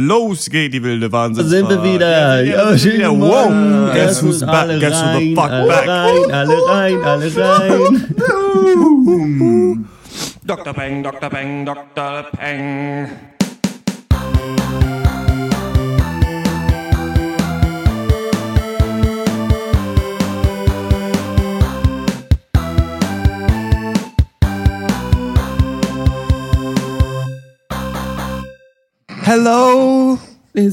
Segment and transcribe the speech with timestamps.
[0.00, 1.42] Los geht die wilde Wahnsinn.
[1.42, 2.40] Da sind wir wieder.
[2.44, 3.10] Ja, Ja, schön wieder.
[3.10, 3.50] gemacht.
[3.50, 3.92] Wow.
[3.94, 4.68] Guess who's back?
[4.78, 5.88] Guess who the fuck alle back?
[5.88, 8.14] rein, alle rein, alle rein.
[10.46, 10.72] Dr.
[10.72, 11.28] Peng, Dr.
[11.30, 12.26] Peng, Dr.
[12.38, 13.08] Peng.
[29.30, 30.18] Hello.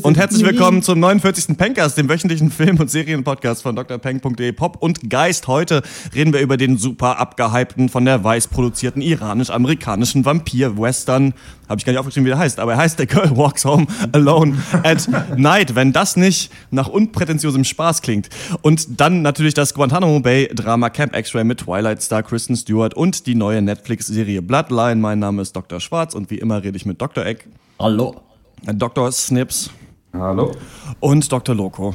[0.04, 1.58] Und herzlich willkommen zum 49.
[1.58, 5.50] Pencast, dem wöchentlichen Film- und Serienpodcast von drpeng.de Pop und Geist.
[5.50, 5.82] Heute
[6.16, 11.34] reden wir über den super abgehypten, von der Weiß produzierten iranisch-amerikanischen Vampir-Western.
[11.68, 13.88] Habe ich gar nicht aufgeschrieben, wie der heißt, aber er heißt The Girl Walks Home
[14.14, 15.76] Alone at Night.
[15.76, 18.30] Wenn das nicht nach unprätentiosem Spaß klingt.
[18.62, 23.28] Und dann natürlich das Guantanamo Bay Drama Camp X-Ray mit Twilight Star Kristen Stewart und
[23.28, 25.02] die neue Netflix-Serie Bloodline.
[25.02, 25.82] Mein Name ist Dr.
[25.82, 27.26] Schwarz und wie immer rede ich mit Dr.
[27.26, 28.25] Eck, Hallo.
[28.74, 29.12] Dr.
[29.12, 29.70] Snips
[30.14, 30.52] Hallo.
[31.00, 31.56] und Dr.
[31.56, 31.94] Loco.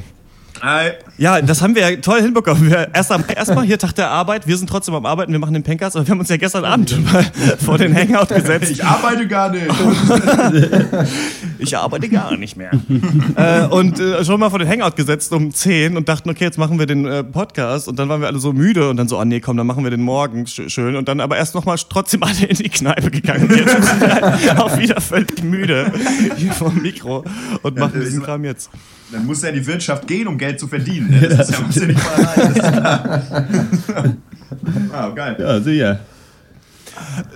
[0.63, 0.91] Hi.
[1.17, 2.69] Ja, das haben wir ja toll hinbekommen.
[2.71, 4.47] Wir erst am, erstmal hier Tag der Arbeit.
[4.47, 5.33] Wir sind trotzdem am Arbeiten.
[5.33, 7.25] Wir machen den Pencast, aber wir haben uns ja gestern Abend schon mal
[7.65, 8.71] vor den Hangout gesetzt.
[8.71, 9.67] Ich arbeite gar nicht.
[11.63, 12.71] Ich arbeite gar nicht mehr.
[13.37, 16.57] äh, und äh, schon mal vor den Hangout gesetzt um 10 und dachten, okay, jetzt
[16.57, 17.87] machen wir den äh, Podcast.
[17.87, 19.85] Und dann waren wir alle so müde und dann so, ah nee, komm, dann machen
[19.85, 20.97] wir den morgen sch schön.
[20.97, 23.51] Und dann aber erst noch mal trotzdem alle in die Kneipe gegangen.
[23.51, 25.93] Und Jetzt sind wir halt auch wieder völlig müde
[26.37, 27.25] hier vom Mikro
[27.63, 28.71] und machen das diesen Kram jetzt.
[29.13, 31.11] Dann muss ja in die Wirtschaft gehen, um Geld zu verdienen.
[31.11, 31.29] ne?
[31.29, 34.17] Das ist ja, ja nicht mal allein.
[34.91, 35.37] Wow, geil.
[35.39, 36.01] Ja, sicher.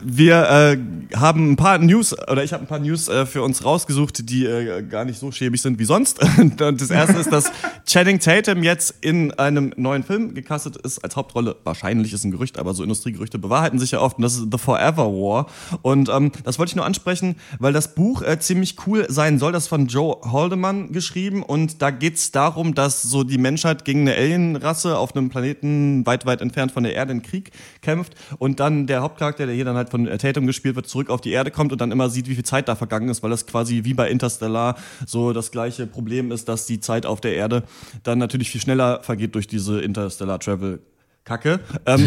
[0.03, 3.64] Wir äh, haben ein paar News, oder ich habe ein paar News äh, für uns
[3.64, 6.20] rausgesucht, die äh, gar nicht so schäbig sind wie sonst.
[6.39, 7.50] Und das erste ist, dass
[7.86, 11.56] Channing Tatum jetzt in einem neuen Film gecastet ist als Hauptrolle.
[11.64, 14.16] Wahrscheinlich ist ein Gerücht, aber so Industriegerüchte bewahrheiten sich ja oft.
[14.16, 15.47] Und das ist The Forever War.
[15.83, 19.53] Und ähm, das wollte ich nur ansprechen, weil das Buch äh, ziemlich cool sein soll.
[19.53, 21.42] Das ist von Joe Haldeman geschrieben.
[21.42, 26.27] Und da geht's darum, dass so die Menschheit gegen eine Alienrasse auf einem Planeten weit,
[26.27, 27.50] weit entfernt von der Erde in Krieg
[27.83, 28.15] kämpft.
[28.38, 31.32] Und dann der Hauptcharakter, der hier dann halt von Tatum gespielt wird, zurück auf die
[31.32, 33.84] Erde kommt und dann immer sieht, wie viel Zeit da vergangen ist, weil das quasi
[33.84, 34.76] wie bei Interstellar
[35.06, 37.64] so das gleiche Problem ist, dass die Zeit auf der Erde
[38.02, 40.80] dann natürlich viel schneller vergeht durch diese Interstellar Travel.
[41.25, 41.61] Kacke.
[41.87, 42.07] Ähm,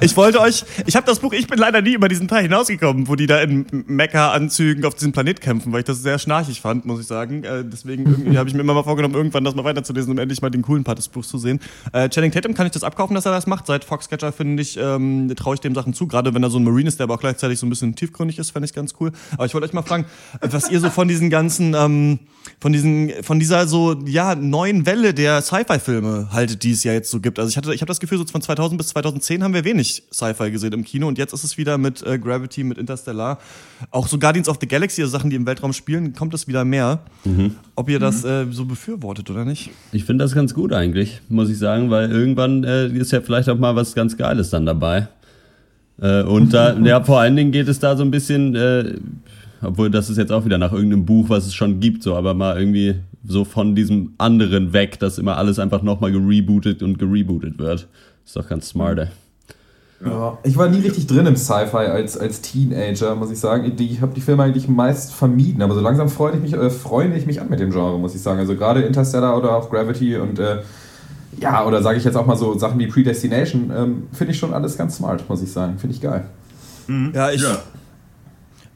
[0.00, 3.08] ich wollte euch, ich habe das Buch, ich bin leider nie über diesen Teil hinausgekommen,
[3.08, 6.86] wo die da in Mecha-Anzügen auf diesem Planet kämpfen, weil ich das sehr schnarchig fand,
[6.86, 7.44] muss ich sagen.
[7.44, 10.40] Äh, deswegen irgendwie habe ich mir immer mal vorgenommen, irgendwann das mal weiterzulesen, um endlich
[10.40, 11.60] mal den coolen Part des Buchs zu sehen.
[11.92, 13.66] Äh, Channing Tatum kann ich das abkaufen, dass er das macht.
[13.66, 16.64] Seit Foxcatcher finde ich, ähm, traue ich dem Sachen zu, gerade wenn er so ein
[16.64, 19.12] Marine ist, der aber auch gleichzeitig so ein bisschen tiefgründig ist, fände ich ganz cool.
[19.34, 20.06] Aber ich wollte euch mal fragen,
[20.40, 22.18] was ihr so von diesen ganzen, ähm,
[22.60, 27.10] von diesen, von dieser so, ja, neuen Welle der Sci-Fi-Filme haltet, die es ja jetzt
[27.10, 27.38] so gibt.
[27.38, 30.02] Also ich hatte, ich habe das Gefühl, so von 2000 bis 2010 haben wir wenig
[30.12, 33.38] Sci-Fi gesehen im Kino und jetzt ist es wieder mit äh, Gravity, mit Interstellar,
[33.90, 36.64] auch so Guardians of the Galaxy, also Sachen, die im Weltraum spielen, kommt es wieder
[36.64, 37.00] mehr.
[37.74, 39.70] Ob ihr das äh, so befürwortet oder nicht?
[39.92, 43.48] Ich finde das ganz gut eigentlich, muss ich sagen, weil irgendwann äh, ist ja vielleicht
[43.48, 45.08] auch mal was ganz Geiles dann dabei.
[46.00, 48.94] Äh, und da, ja, vor allen Dingen geht es da so ein bisschen, äh,
[49.62, 52.34] obwohl das ist jetzt auch wieder nach irgendeinem Buch, was es schon gibt, so, aber
[52.34, 52.96] mal irgendwie
[53.26, 57.88] so von diesem anderen weg, dass immer alles einfach nochmal gerebootet und gerebootet wird.
[58.24, 59.06] Ist doch ganz smart, ey.
[60.04, 63.74] Ja, ich war nie richtig drin im Sci-Fi als, als Teenager, muss ich sagen.
[63.74, 66.70] Die- Ich habe die Filme eigentlich meist vermieden, aber so langsam freue ich mich, äh,
[66.70, 68.38] freue ich mich an mit dem Genre, muss ich sagen.
[68.38, 70.58] Also gerade Interstellar oder auch Gravity und äh,
[71.40, 74.54] ja, oder sage ich jetzt auch mal so Sachen wie Predestination, ähm, finde ich schon
[74.54, 75.78] alles ganz smart, muss ich sagen.
[75.78, 76.26] Finde ich geil.
[77.12, 77.58] Ja, ich, Ja.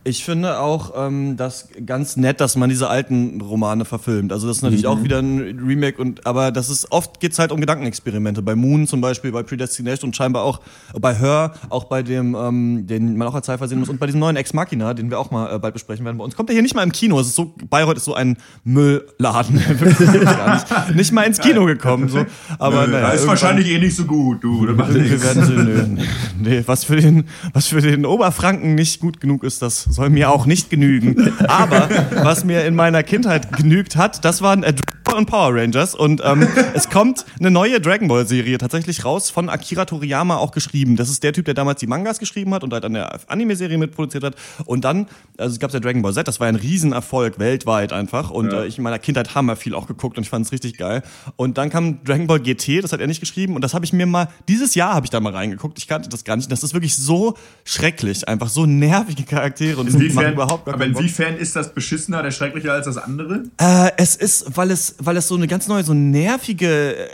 [0.04, 4.32] Ich finde auch ähm, das ganz nett, dass man diese alten Romane verfilmt.
[4.32, 7.52] Also das ist natürlich auch wieder ein Remake und aber das ist oft geht's halt
[7.52, 8.42] um Gedankenexperimente.
[8.42, 10.60] Bei Moon zum Beispiel, bei Predestination und scheinbar auch
[11.00, 14.06] bei Her, auch bei dem, ähm, den man auch als Cypher sehen muss und bei
[14.06, 16.18] diesem neuen Ex Machina, den wir auch mal äh, bald besprechen werden.
[16.18, 17.20] Bei uns kommt er hier nicht mal im Kino.
[17.20, 22.08] Es ist so Bayreuth ist so ein Müllladen, nicht, nicht mal ins Kino gekommen.
[22.08, 22.26] So,
[22.58, 24.62] aber Nö, naja, ist wahrscheinlich eh nicht so gut, du.
[24.72, 26.04] Macht wir werden sehen, nö,
[26.40, 30.30] nee, was für den, was für den Oberfranken nicht gut genug ist, das soll mir
[30.30, 31.32] auch nicht genügen.
[31.46, 31.88] Aber
[32.22, 36.22] was mir in meiner Kindheit genügt hat, das waren äh, Dragon Und Power Rangers und
[36.24, 40.96] ähm, es kommt eine neue Dragon Ball Serie tatsächlich raus von Akira Toriyama auch geschrieben.
[40.96, 43.76] Das ist der Typ, der damals die Mangas geschrieben hat und halt an der Anime-Serie
[43.78, 44.36] mitproduziert hat.
[44.64, 45.06] Und dann,
[45.36, 48.30] also es gab ja Dragon Ball Z, das war ein Riesenerfolg weltweit einfach.
[48.30, 48.62] Und Ja.
[48.62, 51.02] äh, ich in meiner Kindheit hammer viel auch geguckt und ich fand es richtig geil.
[51.36, 53.92] Und dann kam Dragon Ball GT, das hat er nicht geschrieben und das habe ich
[53.92, 55.78] mir mal, dieses Jahr habe ich da mal reingeguckt.
[55.78, 56.50] Ich kannte das gar nicht.
[56.50, 61.36] Das ist wirklich so schrecklich, einfach so nervige Charaktere und Inwiefern, überhaupt gar aber inwiefern
[61.36, 63.44] ist das beschissener oder schrecklicher als das andere?
[63.58, 67.08] Äh, es ist, weil es, weil es so eine ganz neue, so nervige, äh,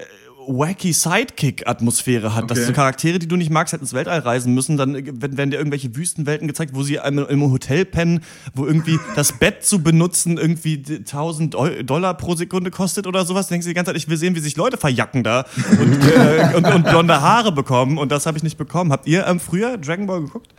[0.50, 2.66] wacky Sidekick-Atmosphäre hat, dass Okay.
[2.68, 5.58] so Charaktere, die du nicht magst, hätten ins Weltall reisen müssen, dann äh, werden dir
[5.58, 8.20] irgendwelche Wüstenwelten gezeigt, wo sie einmal im Hotel pennen,
[8.54, 13.48] wo irgendwie das Bett zu benutzen irgendwie 1000 Eu- Dollar pro Sekunde kostet oder sowas.
[13.48, 15.44] Denkst du die ganze Zeit, ich will sehen, wie sich Leute verjacken da
[15.78, 18.90] und, äh, und, und blonde Haare bekommen und das habe ich nicht bekommen.
[18.90, 20.54] Habt ihr ähm, früher Dragon Ball geguckt?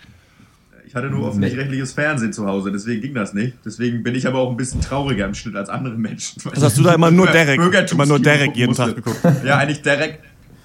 [0.89, 3.53] Ich hatte nur öffentlich-rechtliches Fernsehen zu Hause, deswegen ging das nicht.
[3.63, 6.41] Deswegen bin ich aber auch ein bisschen trauriger im Schnitt als andere Menschen.
[6.51, 8.85] Das hast du da immer nur Derek, immer nur Derek jeden musste.
[8.85, 9.19] Tag geguckt.
[9.45, 10.17] Ja, eigentlich Derek,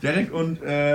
[0.03, 0.95] Derek und, äh,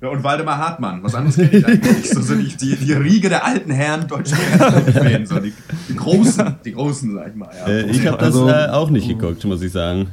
[0.00, 1.02] ja, und Waldemar Hartmann.
[1.02, 2.08] Was anderes kenne ich eigentlich nicht.
[2.14, 5.26] So sind die, die, die Riege der alten Herren deutschen Fernsehen.
[5.26, 5.52] So die,
[5.90, 7.50] die großen, die großen, sag ich mal.
[7.60, 7.66] Ja.
[7.70, 10.08] Äh, ich habe das Also- äh, auch nicht geguckt, muss ich sagen.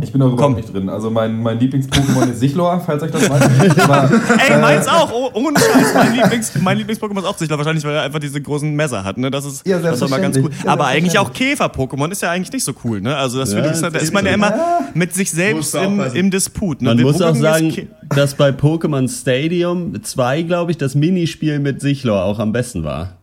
[0.00, 0.54] Ich bin auch überhaupt Komm.
[0.54, 0.88] nicht drin.
[0.88, 3.78] Also mein, mein Lieblings-Pokémon ist Sichlor, falls euch das weiß.
[3.80, 5.94] Aber, Ey, meins auch, oh, ohne Scheiß.
[5.94, 9.18] Mein Lieblings, mein Lieblings-Pokémon ist auch Sichtler, wahrscheinlich, weil er einfach diese großen Messer hat,
[9.18, 9.30] ne?
[9.30, 10.42] Das ist, Ja, das ist immer ganz cool.
[10.42, 10.64] selbstverständlich.
[10.64, 11.32] Ja, Aber eigentlich auch.
[11.32, 13.16] Käfer-Pokémon ist ja eigentlich nicht so cool, ne?
[13.16, 14.54] Also das Ja, finde ich, da das ist man ja ist immer
[14.94, 16.80] mit sich selbst im, im Disput.
[16.82, 16.90] Ne?
[16.90, 21.80] Man Wir muss auch sagen, dass bei Pokémon Stadium 2, glaube ich, das Minispiel mit
[21.80, 23.18] Sichlor auch am besten war.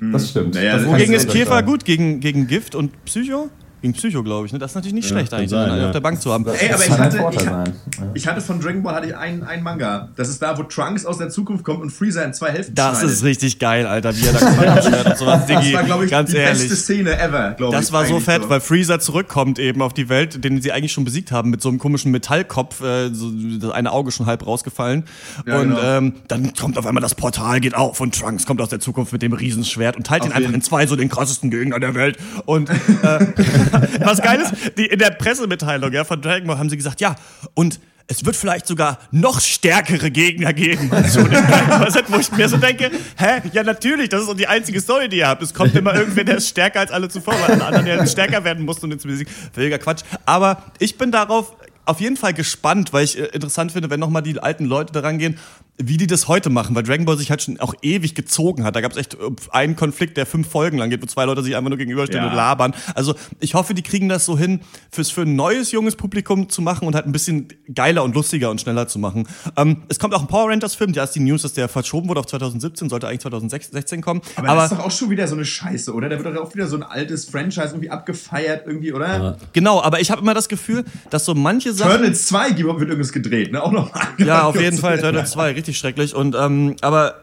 [0.00, 0.54] das stimmt.
[0.54, 1.84] Naja, das Wogegen ist Käfer gut?
[1.84, 3.48] Gegen, gegen Gift und Psycho?
[3.82, 4.52] Gegen Psycho, glaube ich.
[4.52, 4.58] Ne?
[4.58, 5.86] Das ist natürlich nicht schlecht, kann eigentlich, sein, einen ja.
[5.86, 6.46] auf der Bank zu haben.
[6.46, 7.72] Ey, aber Das ich kann ein hatte,
[8.14, 10.08] ich, ich hatte von Dragon Ball hatte ich einen, einen Manga.
[10.16, 12.98] Das ist da, wo Trunks aus der Zukunft kommt und Freezer in zwei Hälften Das
[12.98, 13.10] schneidet.
[13.16, 15.60] ist richtig geil, Alter, wie er da und sowas, Diggi.
[15.70, 16.60] Das war, glaube ich, ganz die ehrlich.
[16.62, 17.80] beste Szene ever, glaube ich.
[17.80, 21.04] Das war so fett, weil Freezer zurückkommt eben auf die Welt, den sie eigentlich schon
[21.04, 25.04] besiegt haben, mit so einem komischen Metallkopf, äh, so das eine Auge schon halb rausgefallen.
[25.46, 25.80] Ja, und genau.
[25.82, 29.12] ähm, dann kommt auf einmal das Portal, geht auf und Trunks kommt aus der Zukunft
[29.12, 31.78] mit dem Riesenschwert und teilt ihn Auf einfach jeden- in zwei, so den krassesten Gegner
[31.80, 32.18] der Welt.
[32.46, 32.74] Und äh,
[34.00, 37.16] was geil ist, die, in der Pressemitteilung ja, von Dragon Ball haben sie gesagt, ja,
[37.54, 37.80] und
[38.10, 40.90] es wird vielleicht sogar noch stärkere Gegner geben.
[40.92, 44.22] als schon in Dragon Ball Z, wo ich mir so denke, hä, ja natürlich, das
[44.22, 45.42] ist doch die einzige Story, die ihr habt.
[45.42, 48.64] Es kommt immer irgendwer, der ist stärker als alle zuvor, weil alle anderen stärker werden
[48.64, 49.32] mussten, den zu besiegen.
[49.52, 50.02] Völliger Quatsch.
[50.26, 54.22] Aber ich bin darauf auf jeden Fall gespannt, weil ich äh, interessant finde, wenn nochmal
[54.22, 55.38] die alten Leute daran gehen,
[55.82, 58.76] wie die das heute machen, weil Dragon Ball sich halt schon auch ewig gezogen hat.
[58.76, 59.18] Da gab es echt äh,
[59.50, 62.28] einen Konflikt, der fünf Folgen lang geht, wo zwei Leute sich einfach nur gegenüberstehen Ja.
[62.30, 62.74] und labern.
[62.94, 64.60] Also ich hoffe, die kriegen das so hin,
[64.90, 68.50] fürs für ein neues junges Publikum zu machen und halt ein bisschen geiler und lustiger
[68.50, 69.26] und schneller zu machen.
[69.56, 72.08] Ähm, es kommt auch ein Power Rangers Film, da ist die News, dass der verschoben
[72.08, 74.20] wurde auf 2017, sollte eigentlich 2016 kommen.
[74.36, 76.10] Aber, das ist doch auch schon wieder so eine Scheiße, oder?
[76.10, 79.38] Da wird doch auch wieder so ein altes Franchise irgendwie abgefeiert, irgendwie, oder?
[79.54, 83.12] genau, aber ich habe immer das Gefühl, dass so manche Sachen Turtles 2 wird irgendwas
[83.12, 83.62] gedreht, ne?
[83.62, 84.02] Auch nochmal.
[84.18, 86.14] Ja, auf jeden Fall, Turtle 2, richtig schrecklich.
[86.14, 87.16] Und ähm, aber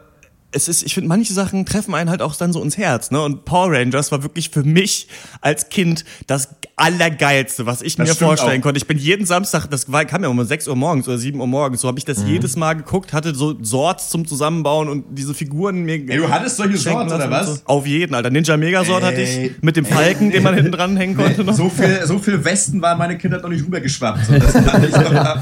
[0.50, 3.20] es ist, ich finde, manche Sachen treffen einen halt auch dann so ins Herz, ne?
[3.20, 5.06] Und Power Rangers war wirklich für mich
[5.42, 8.62] als Kind das Allergeilste, was ich Das mir vorstellen auch.
[8.64, 8.78] konnte.
[8.78, 11.46] Ich bin jeden Samstag, das war, kam ja um 6 Uhr morgens oder 7 Uhr
[11.46, 12.28] morgens, so habe ich das Mhm.
[12.28, 15.94] jedes Mal geguckt, hatte so Sorts zum Zusammenbauen und diese Figuren mir.
[15.96, 17.46] Ey, du hattest solche Sorts, oder was?
[17.46, 17.60] So.
[17.66, 18.30] Auf jeden, Alter.
[18.30, 21.54] Ninja Megasort hatte ich mit dem Falken, den man hinten dran hängen konnte noch.
[21.54, 24.24] So viel, so viel Westen war meine Kindheit noch nicht rübergeschwappt.
[24.26, 24.94] So, das war nicht,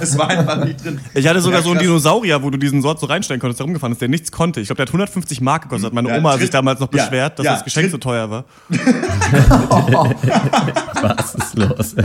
[0.02, 0.98] es war einfach nicht drin.
[1.14, 1.80] Ich hatte sogar Ja, so einen.
[1.80, 4.60] Dinosaurier, wo du diesen Sort so reinstellen konntest, der rumgefahren ist, der nichts konnte.
[4.60, 5.86] Ich glaube, der hat 150 Mark gekostet.
[5.86, 7.98] Hat meine Ja, Oma Tritt- sich damals noch ja, beschwert, dass ja, das Geschenk so
[7.98, 8.44] teuer war.
[11.02, 11.94] Was ist los?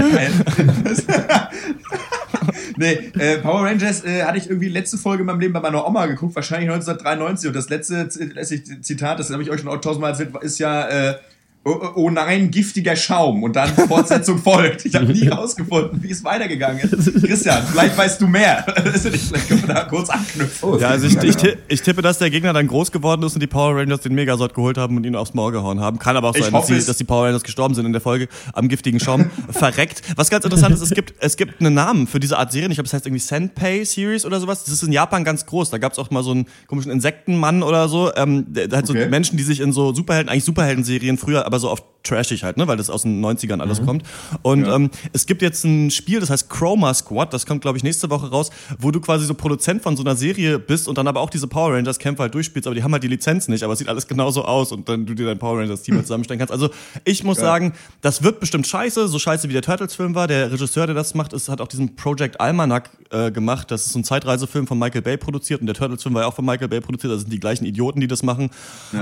[2.78, 5.86] Nee, äh, Power Rangers äh, hatte ich irgendwie letzte Folge in meinem Leben bei meiner
[5.86, 7.48] Oma geguckt, wahrscheinlich 1993.
[7.50, 10.88] Und das letzte letzte Zitat, das habe ich euch schon auch tausendmal erzählt, ist ja,
[10.88, 11.16] äh,
[11.64, 13.44] oh, oh nein, giftiger Schaum.
[13.44, 14.86] Und dann Fortsetzung folgt.
[14.86, 17.24] Ich habe nie rausgefunden, wie es weitergegangen ist.
[17.26, 18.66] Christian, vielleicht weißt du mehr.
[19.00, 20.70] Schlecht, können wir da kurz anknüpfen.
[20.70, 21.36] Oh, Ja, also ich, ich,
[21.68, 24.54] ich tippe, dass der Gegner dann groß geworden ist und die Power Rangers den Megasort
[24.54, 26.00] geholt haben und ihn aufs Maul gehauen haben.
[26.00, 28.28] Kann aber auch sein, dass die, dass die Power Rangers gestorben sind in der Folge
[28.54, 30.02] am giftigen Schaum verreckt.
[30.16, 32.72] Was ganz interessant ist, es gibt, es gibt einen Namen für diese Art Serien.
[32.72, 34.64] Ich glaube, es heißt irgendwie Senpei Series oder sowas.
[34.64, 35.70] Das ist in Japan ganz groß.
[35.70, 38.12] Da gab es auch mal so einen komischen Insektenmann oder so.
[38.16, 39.08] Ähm, der, der hat so Okay.
[39.08, 42.68] Menschen, die sich in so Superhelden, eigentlich Superhelden-Serien früher, aber so auf trashig halt, ne,
[42.68, 44.04] weil das aus den 90ern alles kommt.
[44.42, 44.76] Und Ja.
[44.76, 48.10] ähm, es gibt jetzt ein Spiel, das heißt Chroma Squad, das kommt, glaube ich, nächste
[48.10, 51.20] Woche raus, wo du quasi so Produzent von so einer Serie bist und dann aber
[51.20, 53.80] auch diese Power Rangers-Kämpfe halt durchspielst, aber die haben halt die Lizenz nicht, aber es
[53.80, 56.52] sieht alles genauso aus und dann du dir dein Power Rangers-Team halt zusammenstellen kannst.
[56.52, 56.70] Also
[57.06, 60.28] ich muss sagen, das wird bestimmt scheiße, so scheiße wie der Turtles-Film war.
[60.28, 63.70] Der Regisseur, der das macht, ist, hat auch diesen Project Almanac äh, gemacht.
[63.72, 66.36] Das ist so ein Zeitreisefilm von Michael Bay produziert und der Turtles-Film war ja auch
[66.36, 67.14] von Michael Bay produziert.
[67.14, 68.50] Das sind die gleichen Idioten, die das machen.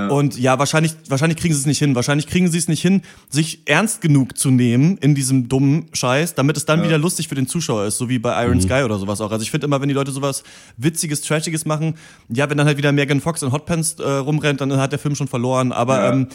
[0.09, 1.95] Und ja, wahrscheinlich, wahrscheinlich kriegen sie es nicht hin.
[1.95, 2.88] Wahrscheinlich kriegen sie es nicht hin,
[3.29, 7.35] sich ernst genug zu nehmen in diesem dummen Scheiß, damit es dann wieder lustig für
[7.35, 9.31] den Zuschauer ist, so wie bei Iron Sky oder sowas auch.
[9.31, 10.43] Also ich finde immer, wenn die Leute sowas
[10.77, 11.95] Witziges, Trashiges machen,
[12.29, 15.15] ja, wenn dann halt wieder Megan Fox in Hotpants äh, rumrennt, dann hat der Film
[15.15, 15.71] schon verloren.
[15.71, 16.11] Aber Ja.
[16.13, 16.27] ähm,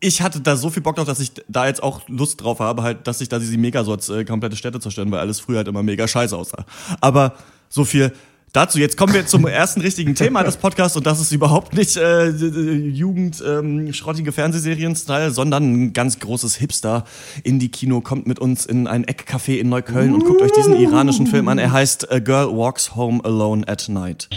[0.00, 2.82] ich hatte da so viel Bock drauf, dass ich da jetzt auch Lust drauf habe,
[2.82, 5.82] halt, dass sich da diese Megasorts äh, komplette Städte zerstören, weil alles früher halt immer
[5.82, 6.66] mega scheiße aussah.
[7.00, 7.34] Aber
[7.68, 8.12] so viel
[8.56, 8.78] dazu.
[8.78, 12.28] Jetzt kommen wir zum ersten richtigen Thema des Podcasts und das ist überhaupt nicht äh,
[12.28, 19.58] Jugend ähm, schrottige Fernsehserien-Style, sondern ein ganz großes Hipster-Indie-Kino kommt mit uns in ein Eckcafé
[19.58, 21.58] in Neukölln und guckt euch diesen iranischen Film an.
[21.58, 24.28] Er heißt A Girl Walks Home Alone at Night.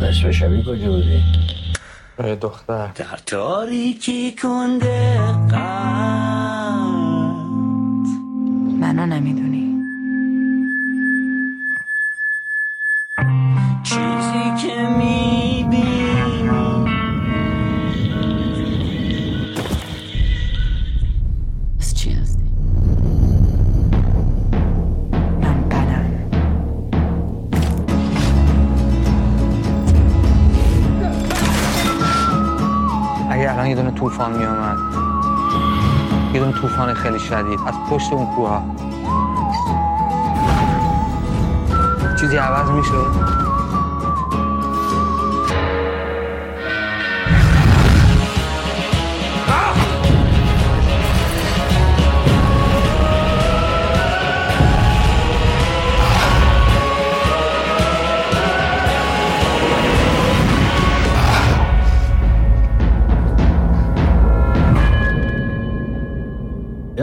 [0.00, 1.22] نصف شبی کجا بودی؟
[2.34, 2.86] دختر.
[2.94, 5.18] در تاریکی کنده
[5.50, 5.56] قلب.
[8.80, 9.76] منو نمی‌دونی.
[13.82, 15.15] چیزی که می‌بینی
[34.26, 34.78] طوفان میومد
[36.34, 38.62] یه دونه طوفان خیلی شدید از پشت اون کوه ها
[42.20, 43.45] چیزی عوض می‌شد؟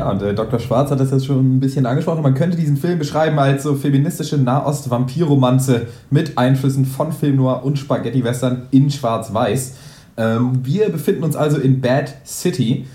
[0.10, 0.60] Und äh, Dr.
[0.60, 2.22] Schwarz hat das jetzt schon ein bisschen angesprochen.
[2.22, 7.78] Man könnte diesen Film beschreiben als so feministische Nahost-Vampirromanze mit Einflüssen von Film Noir und
[7.78, 9.76] Spaghetti-Western in Schwarz-Weiß.
[10.18, 12.86] Ähm, wir befinden uns also in Bad City,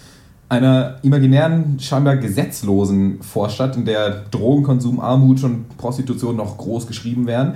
[0.49, 7.55] einer imaginären, scheinbar gesetzlosen Vorstadt, in der Drogenkonsum, Armut und Prostitution noch groß geschrieben werden.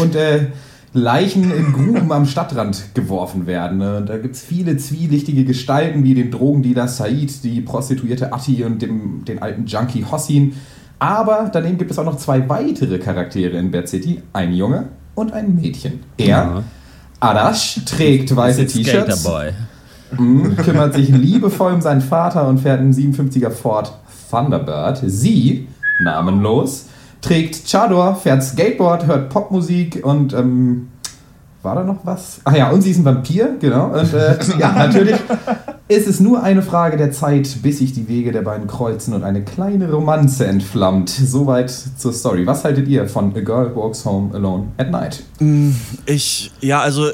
[0.00, 0.46] Und äh,
[0.92, 3.78] Leichen in Gruben am Stadtrand geworfen werden.
[3.78, 4.02] ne?
[4.04, 9.24] Da gibt es viele zwielichtige Gestalten, wie den Drogendealer Said, die Prostituierte Atti und dem,
[9.24, 10.54] den alten Junkie Hossin.
[10.98, 15.32] Aber daneben gibt es auch noch zwei weitere Charaktere in Bad City, ein Junge und
[15.32, 16.00] ein Mädchen.
[16.18, 16.62] Er, Ja.
[17.20, 19.28] Adash, trägt weiße T-Shirts.
[20.18, 23.92] Mhm, kümmert sich liebevoll um seinen Vater und fährt einen 57er Ford
[24.30, 25.00] Thunderbird.
[25.06, 25.68] Sie,
[26.02, 26.86] namenlos,
[27.20, 30.88] trägt Chador, fährt Skateboard, hört Popmusik und ähm,
[31.62, 32.40] war da noch was?
[32.44, 33.88] Ach ja, und sie ist ein Vampir, genau.
[33.88, 35.16] Und äh, ja, natürlich
[35.88, 39.24] ist es nur eine Frage der Zeit, bis sich die Wege der beiden kreuzen und
[39.24, 41.10] eine kleine Romanze entflammt.
[41.10, 42.46] Soweit zur Story.
[42.46, 45.22] Was haltet ihr von A Girl Walks Home Alone at Night?
[46.06, 47.10] Ich, ja, also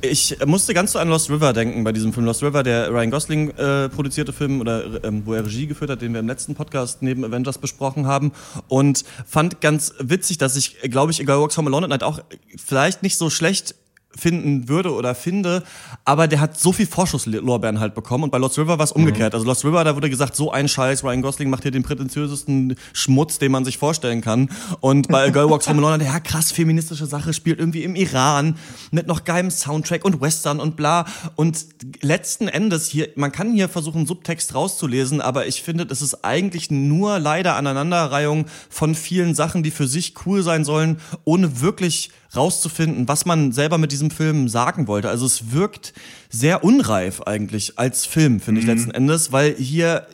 [0.00, 2.26] ich musste ganz so an Lost River denken bei diesem Film.
[2.26, 6.02] Lost River, der Ryan Gosling äh, produzierte Film, oder ähm, wo er Regie geführt hat,
[6.02, 8.32] den wir im letzten Podcast neben Avengers besprochen haben.
[8.68, 12.20] Und fand ganz witzig, dass ich, glaube ich, Girl Walks Home Alone at Night auch
[12.56, 13.74] vielleicht nicht so schlecht
[14.16, 15.62] finden würde oder finde,
[16.04, 19.34] aber der hat so viel Vorschusslorbeeren halt bekommen und bei Lost River war es umgekehrt.
[19.34, 22.76] Also Lost River, da wurde gesagt, so ein Scheiß, Ryan Gosling macht hier den prätentiösesten
[22.92, 24.50] Schmutz, den man sich vorstellen kann.
[24.80, 28.56] Und bei Girl Walks Home Alone, ja krass, feministische Sache, spielt irgendwie im Iran
[28.90, 31.04] mit noch geilem Soundtrack und Western und bla.
[31.36, 31.66] Und
[32.00, 36.70] letzten Endes hier, man kann hier versuchen, Subtext rauszulesen, aber ich finde, das ist eigentlich
[36.70, 43.08] nur leider Aneinanderreihung von vielen Sachen, die für sich cool sein sollen, ohne wirklich rauszufinden,
[43.08, 45.08] was man selber mit diesem Film sagen wollte.
[45.08, 45.94] Also es wirkt
[46.30, 50.06] sehr unreif eigentlich als Film, finde ich letzten Endes, weil hier,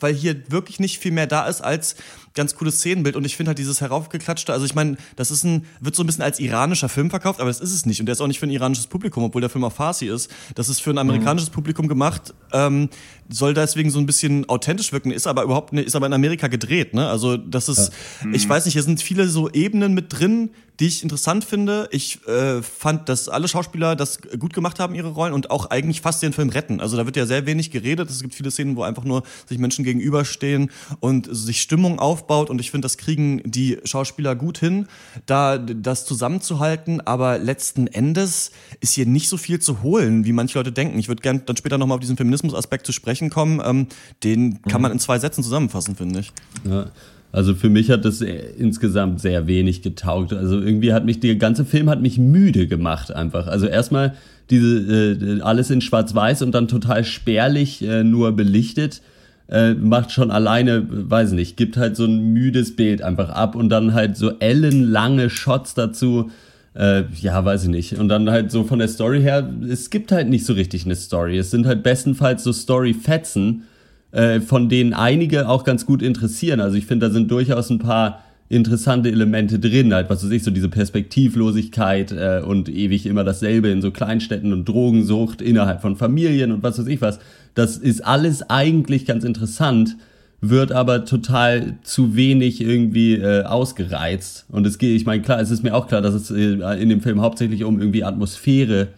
[0.00, 1.96] weil hier wirklich nicht viel mehr da ist als
[2.34, 3.16] ganz cooles Szenenbild.
[3.16, 6.06] Und ich finde halt dieses heraufgeklatschte, also ich meine, das ist ein, wird so ein
[6.06, 8.00] bisschen als iranischer Film verkauft, aber das ist es nicht.
[8.00, 10.30] Und der ist auch nicht für ein iranisches Publikum, obwohl der Film auf Farsi ist.
[10.54, 12.88] Das ist für ein amerikanisches Publikum gemacht, ähm,
[13.28, 16.48] soll deswegen so ein bisschen authentisch wirken, ist aber überhaupt nicht, ist aber in Amerika
[16.48, 17.08] gedreht, ne?
[17.08, 17.92] Also das ist,
[18.32, 21.88] ich weiß nicht, hier sind viele so Ebenen mit drin, die ich interessant finde.
[21.90, 26.00] Ich äh, fand, dass alle Schauspieler das gut gemacht haben, ihre Rollen und auch eigentlich
[26.00, 26.80] fast den Film retten.
[26.80, 28.08] Also da wird ja sehr wenig geredet.
[28.08, 30.70] Es gibt viele Szenen, wo einfach nur sich Menschen gegenüberstehen
[31.00, 32.48] und sich Stimmung aufbaut.
[32.48, 34.86] Und ich finde, das kriegen die Schauspieler gut hin,
[35.26, 37.00] da das zusammenzuhalten.
[37.00, 40.98] Aber letzten Endes ist hier nicht so viel zu holen, wie manche Leute denken.
[40.98, 43.60] Ich würde gerne dann später nochmal auf diesen Feminismus-Aspekt zu sprechen kommen.
[43.64, 43.86] Ähm,
[44.24, 46.32] den kann man in zwei Sätzen zusammenfassen, finde ich.
[46.68, 46.86] Ja.
[47.30, 50.32] Also für mich hat das äh, insgesamt sehr wenig getaugt.
[50.32, 53.46] Also irgendwie hat mich, der ganze Film hat mich müde gemacht einfach.
[53.46, 54.14] Also erstmal
[54.50, 59.02] diese, äh, alles in schwarz-weiß und dann total spärlich äh, nur belichtet.
[59.50, 63.70] Äh, macht schon alleine, weiß nicht, gibt halt so ein müdes Bild einfach ab und
[63.70, 66.30] dann halt so ellenlange Shots dazu.
[66.78, 67.98] Äh, ja, weiß ich nicht.
[67.98, 70.94] Und dann halt so von der Story her, es gibt halt nicht so richtig eine
[70.94, 71.36] Story.
[71.36, 73.64] Es sind halt bestenfalls so Story-Fetzen,
[74.12, 76.60] äh, von denen einige auch ganz gut interessieren.
[76.60, 80.44] Also ich finde, da sind durchaus ein paar interessante Elemente drin, halt, was weiß ich,
[80.44, 85.96] so diese Perspektivlosigkeit äh, und ewig immer dasselbe in so Kleinstädten und Drogensucht innerhalb von
[85.96, 87.18] Familien und was weiß ich was.
[87.54, 89.96] Das ist alles eigentlich ganz interessant,
[90.40, 94.46] wird aber total zu wenig irgendwie äh, ausgereizt.
[94.48, 96.88] Und es geht, ich meine, klar, es ist mir auch klar, dass es äh, in
[96.88, 98.88] dem Film hauptsächlich um irgendwie Atmosphäre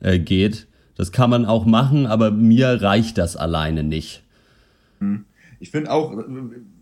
[0.00, 0.66] äh, geht.
[0.96, 4.22] Das kann man auch machen, aber mir reicht das alleine nicht.
[5.60, 6.16] Ich finde auch,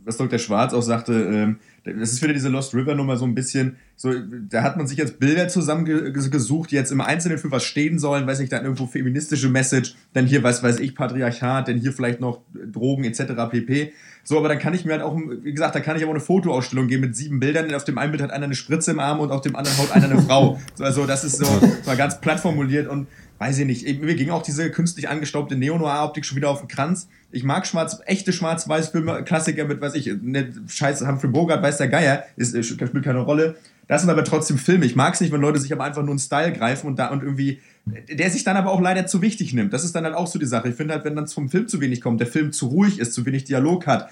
[0.05, 0.39] was Dr.
[0.39, 4.13] Schwarz auch sagte, ähm, das ist wieder diese Lost River Nummer so ein bisschen, so,
[4.49, 8.27] da hat man sich jetzt Bilder zusammengesucht, die jetzt im Einzelnen für was stehen sollen,
[8.27, 12.21] weiß ich, dann irgendwo feministische Message, dann hier, was weiß ich, Patriarchat, dann hier vielleicht
[12.21, 13.35] noch Drogen etc.
[13.51, 13.93] pp.
[14.25, 16.15] So, aber dann kann ich mir halt auch, wie gesagt, da kann ich aber auch
[16.15, 17.73] eine Fotoausstellung geben mit sieben Bildern.
[17.75, 19.93] Auf dem einen Bild hat einer eine Spritze im Arm und auf dem anderen haut
[19.93, 20.59] einer eine Frau.
[20.75, 21.47] So, Also, das ist so
[21.85, 23.07] mal ganz platt formuliert und
[23.39, 24.01] weiß ich nicht.
[24.01, 27.09] Mir ging auch diese künstlich angestaubte Neo-Noir-Optik schon wieder auf den Kranz.
[27.35, 31.89] Ich mag schwarz, echte Schwarz-Weiß-Filme, Klassiker mit, weiß ich, ne, scheiße, Humphrey Bogart, weiß der
[31.89, 33.57] Geier, ist, äh, spielt keine Rolle.
[33.89, 34.87] Das sind aber trotzdem Filme.
[34.87, 37.09] Ich mag es nicht, wenn Leute sich aber einfach nur einen Style greifen und da
[37.09, 39.73] und irgendwie, der sich dann aber auch leider zu wichtig nimmt.
[39.73, 40.69] Das ist dann halt auch so die Sache.
[40.69, 43.13] Ich finde halt, wenn dann vom Film zu wenig kommt, der Film zu ruhig ist,
[43.13, 44.09] zu wenig Dialog hat,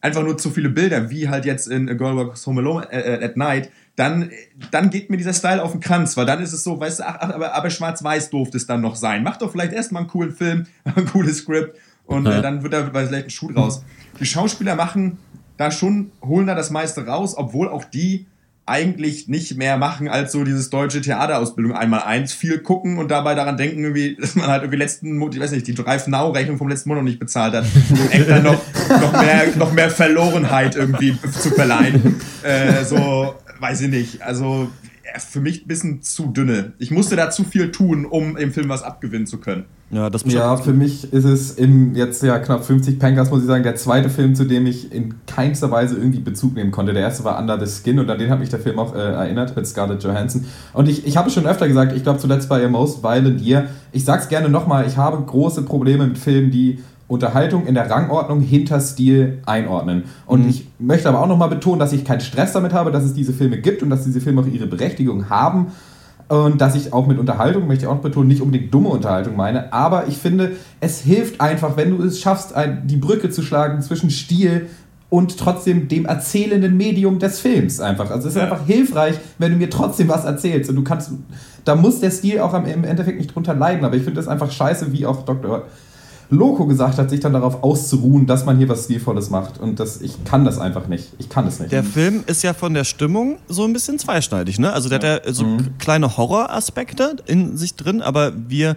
[0.00, 3.24] einfach nur zu viele Bilder, wie halt jetzt in A Girl Walks Home Alone äh,
[3.24, 4.30] at Night, dann,
[4.70, 7.08] dann geht mir dieser Style auf den Kranz, weil dann ist es so, weißt du,
[7.08, 9.22] ach, ach aber, aber schwarz-weiß durfte es dann noch sein.
[9.22, 11.76] Mach doch vielleicht erstmal einen coolen Film, ein cooles Skript
[12.06, 13.82] und äh, dann wird da vielleicht ein Schuh draus.
[14.20, 15.18] Die Schauspieler machen
[15.56, 18.26] da schon, holen da das meiste raus, obwohl auch die
[18.68, 23.36] eigentlich nicht mehr machen als so dieses deutsche Theaterausbildung einmal eins, viel gucken und dabei
[23.36, 26.58] daran denken, irgendwie, dass man halt irgendwie letzten, ich weiß nicht, die Drive Now Rechnung
[26.58, 28.60] vom letzten Monat noch nicht bezahlt hat, um dann noch,
[29.00, 32.20] noch mehr, noch mehr Verlorenheit irgendwie zu verleihen.
[32.42, 34.22] Äh, so, weiß ich nicht.
[34.22, 34.68] Also,
[35.18, 36.72] für mich ein bisschen zu dünne.
[36.78, 39.64] Ich musste da zu viel tun, um im Film was abgewinnen zu können.
[39.90, 43.46] Ja, das Ja, für mich ist es in jetzt ja knapp 50 Pankers, muss ich
[43.46, 46.92] sagen, der zweite Film, zu dem ich in keinster Weise irgendwie Bezug nehmen konnte.
[46.92, 48.98] Der erste war Under the Skin und an den hat mich der Film auch äh,
[48.98, 50.44] erinnert mit Scarlett Johansson.
[50.72, 53.40] Und ich, ich habe es schon öfter gesagt, ich glaube zuletzt bei A Most Violent
[53.40, 53.68] Year.
[53.92, 58.40] Ich sag's gerne nochmal, ich habe große Probleme mit Filmen, die Unterhaltung in der Rangordnung
[58.40, 60.04] hinter Stil einordnen.
[60.26, 63.14] Und ich möchte aber auch nochmal betonen, dass ich keinen Stress damit habe, dass es
[63.14, 65.68] diese Filme gibt und dass diese Filme auch ihre Berechtigung haben.
[66.28, 69.72] Und dass ich auch mit Unterhaltung, möchte ich auch betonen, nicht unbedingt dumme Unterhaltung meine,
[69.72, 72.52] aber ich finde, es hilft einfach, wenn du es schaffst,
[72.84, 74.66] die Brücke zu schlagen zwischen Stil
[75.08, 78.10] und trotzdem dem erzählenden Medium des Films einfach.
[78.10, 81.12] Also es ist einfach hilfreich, wenn du mir trotzdem was erzählst und du kannst,
[81.64, 84.50] da muss der Stil auch im Endeffekt nicht drunter leiden, aber ich finde das einfach
[84.50, 85.62] scheiße, wie auch Dr.
[86.30, 90.00] Loco gesagt hat, sich dann darauf auszuruhen, dass man hier was Stilvolles macht und das,
[90.00, 91.12] ich kann das einfach nicht.
[91.18, 91.72] Ich kann es nicht.
[91.72, 94.72] Der Film ist ja von der Stimmung so ein bisschen zweischneidig, ne?
[94.72, 95.44] Also der hat ja so
[95.78, 98.76] kleine Horroraspekte in sich drin, aber wir,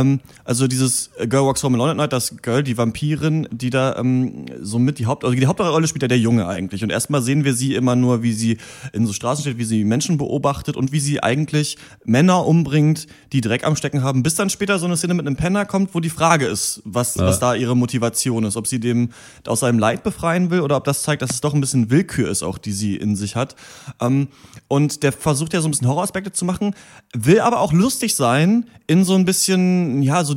[0.00, 3.96] ähm, also dieses Girl Walks Home Alone at Night, das Girl, die Vampirin, die da
[3.96, 6.82] ähm, so mit die Haupt, also die Hauptrolle spielt ja der Junge eigentlich.
[6.82, 8.58] Und erstmal sehen wir sie immer nur, wie sie
[8.92, 13.40] in so Straßen steht, wie sie Menschen beobachtet und wie sie eigentlich Männer umbringt, die
[13.40, 16.00] Dreck am Stecken haben, bis dann später so eine Szene mit einem Penner kommt, wo
[16.00, 17.24] die Frage ist, was, Ja.
[17.26, 19.10] was da ihre Motivation ist, ob sie dem
[19.46, 22.30] aus seinem Leid befreien will oder ob das zeigt, dass es doch ein bisschen Willkür
[22.30, 23.56] ist, auch die sie in sich hat.
[24.00, 24.28] Ähm,
[24.68, 26.74] und der versucht ja so ein bisschen Horroraspekte zu machen,
[27.14, 30.34] will aber auch lustig sein in so ein bisschen, ja, so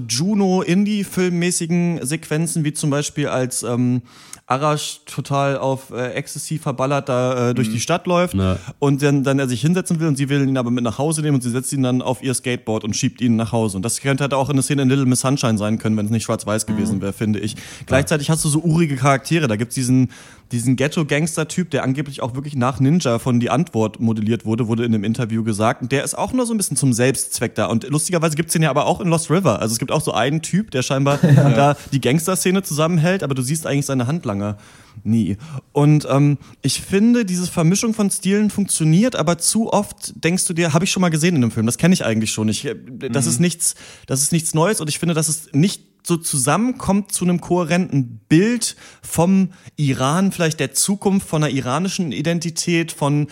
[0.86, 4.02] Juno-Indie-Filmmäßigen Sequenzen, wie zum Beispiel als ähm,
[4.48, 8.58] Arash total auf äh, Ecstasy verballert da äh, durch die Stadt läuft Ja.
[8.80, 11.22] und dann, dann er sich hinsetzen will und sie will ihn aber mit nach Hause
[11.22, 13.78] nehmen und sie setzt ihn dann auf ihr Skateboard und schiebt ihn nach Hause.
[13.78, 16.12] Und das könnte halt auch eine Szene in Little Miss Sunshine sein können, wenn es
[16.12, 17.56] nicht schwarz-weiß gewesen wäre, finde ich.
[17.86, 19.48] Gleichzeitig hast du so urige Charaktere.
[19.48, 20.10] Da gibt's diesen,
[20.52, 24.94] diesen Ghetto-Gangster-Typ, der angeblich auch wirklich nach Ninja von Die Antwort modelliert wurde, wurde in
[24.94, 25.82] einem Interview gesagt.
[25.82, 27.68] Und der ist auch nur so ein bisschen zum Selbstzweck da.
[27.68, 29.60] Und lustigerweise gibt's den ja aber auch in Lost River.
[29.60, 33.42] Also es gibt auch so einen Typ, der scheinbar da die Gangster-Szene zusammenhält, aber du
[33.42, 34.58] siehst eigentlich seine Handlanger
[35.04, 35.38] nie.
[35.72, 40.74] Und ähm, ich finde, diese Vermischung von Stilen funktioniert, aber zu oft denkst du dir,
[40.74, 42.50] habe ich schon mal gesehen in einem Film, das kenne ich eigentlich schon.
[42.50, 42.70] Ich,
[43.12, 47.12] das ist nichts, das ist nichts Neues und ich finde, dass es nicht so zusammenkommt
[47.12, 53.28] zu einem kohärenten Bild vom Iran, vielleicht der Zukunft, von einer iranischen Identität, von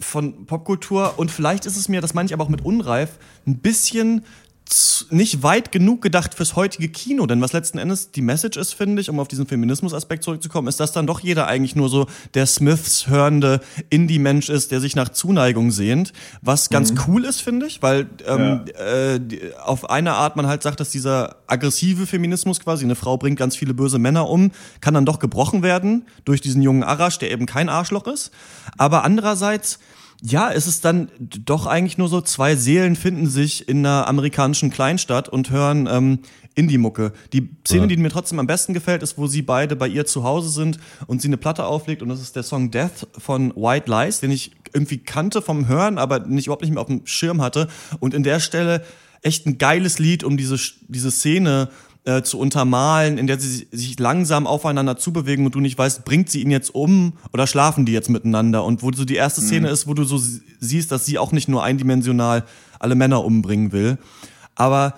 [0.00, 1.14] von Popkultur.
[1.18, 4.24] Und vielleicht ist es mir, das meine ich aber auch mit unreif, ein bisschen
[5.10, 9.00] nicht weit genug gedacht fürs heutige Kino, denn was letzten Endes die Message ist, finde
[9.00, 12.46] ich, um auf diesen Feminismus-Aspekt zurückzukommen, ist, dass dann doch jeder eigentlich nur so der
[12.46, 17.82] Smiths hörende Indie-Mensch ist, der sich nach Zuneigung sehnt, was ganz cool ist, finde ich,
[17.82, 22.84] weil ähm, äh, die, auf eine Art man halt sagt, dass dieser aggressive Feminismus quasi,
[22.84, 24.50] eine Frau bringt ganz viele böse Männer um,
[24.80, 28.32] kann dann doch gebrochen werden durch diesen jungen Arash, der eben kein Arschloch ist,
[28.76, 29.78] aber andererseits
[30.22, 34.70] ja, es ist dann doch eigentlich nur so, zwei Seelen finden sich in einer amerikanischen
[34.70, 36.18] Kleinstadt und hören ähm,
[36.54, 37.12] Indie-Mucke.
[37.32, 37.86] Die Szene, Ja.
[37.88, 40.78] die mir trotzdem am besten gefällt, ist, wo sie beide bei ihr zu Hause sind
[41.06, 44.30] und sie eine Platte auflegt und das ist der Song Death von White Lies, den
[44.30, 47.68] ich irgendwie kannte vom Hören, aber nicht überhaupt nicht mehr auf dem Schirm hatte.
[48.00, 48.82] Und in der Stelle
[49.22, 50.56] echt ein geiles Lied, um diese,
[50.88, 51.74] diese Szene äh,
[52.22, 56.40] zu untermalen, in der sie sich langsam aufeinander zubewegen und du nicht weißt, bringt sie
[56.42, 58.64] ihn jetzt um oder schlafen die jetzt miteinander?
[58.64, 61.32] Und wo so die erste Szene ist, wo du so sie- siehst, dass sie auch
[61.32, 62.44] nicht nur eindimensional
[62.78, 63.98] alle Männer umbringen will.
[64.54, 64.94] Aber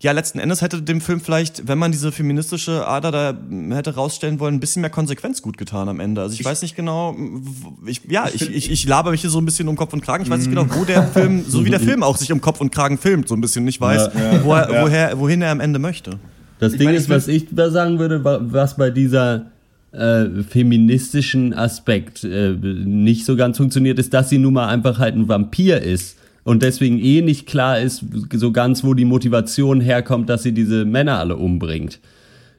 [0.00, 3.94] ja, letzten Endes hätte dem Film vielleicht, wenn man diese feministische Ader da mm, hätte
[3.94, 6.20] rausstellen wollen, ein bisschen mehr Konsequenz gut getan am Ende.
[6.22, 9.38] Also ich, weiß nicht genau, w- ich, ja, ich, ich, ich laber mich hier so
[9.38, 10.24] ein bisschen um Kopf und Kragen.
[10.24, 12.60] Ich weiß nicht genau, wo der Film, so wie der Film auch sich um Kopf
[12.60, 14.10] und Kragen filmt, so ein bisschen nicht weiß,
[14.42, 16.18] Wo er, woher, wohin er am Ende möchte.
[16.62, 19.46] Das Ding meine, ist, ich was ich da sagen würde, wa- was bei dieser
[19.92, 25.14] äh, feministischen Aspekt äh, nicht so ganz funktioniert, ist, dass sie nun mal einfach halt
[25.16, 30.28] ein Vampir ist und deswegen eh nicht klar ist, so ganz, wo die Motivation herkommt,
[30.28, 32.00] dass sie diese Männer alle umbringt.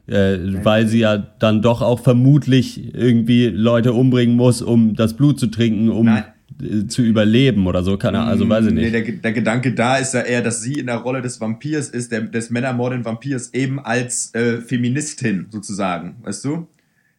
[0.06, 5.40] Äh, weil sie ja dann doch auch vermutlich irgendwie Leute umbringen muss, um das Blut
[5.40, 6.26] zu trinken, um Nein.
[6.88, 7.98] Zu überleben oder so.
[7.98, 8.94] Keine Ahnung, also weiß ich Nee, nicht.
[8.94, 12.12] der, der Gedanke da ist ja eher, dass sie in der Rolle des Vampirs ist,
[12.12, 16.68] der, des männermordenden Vampirs, eben als äh, Feministin sozusagen, weißt du?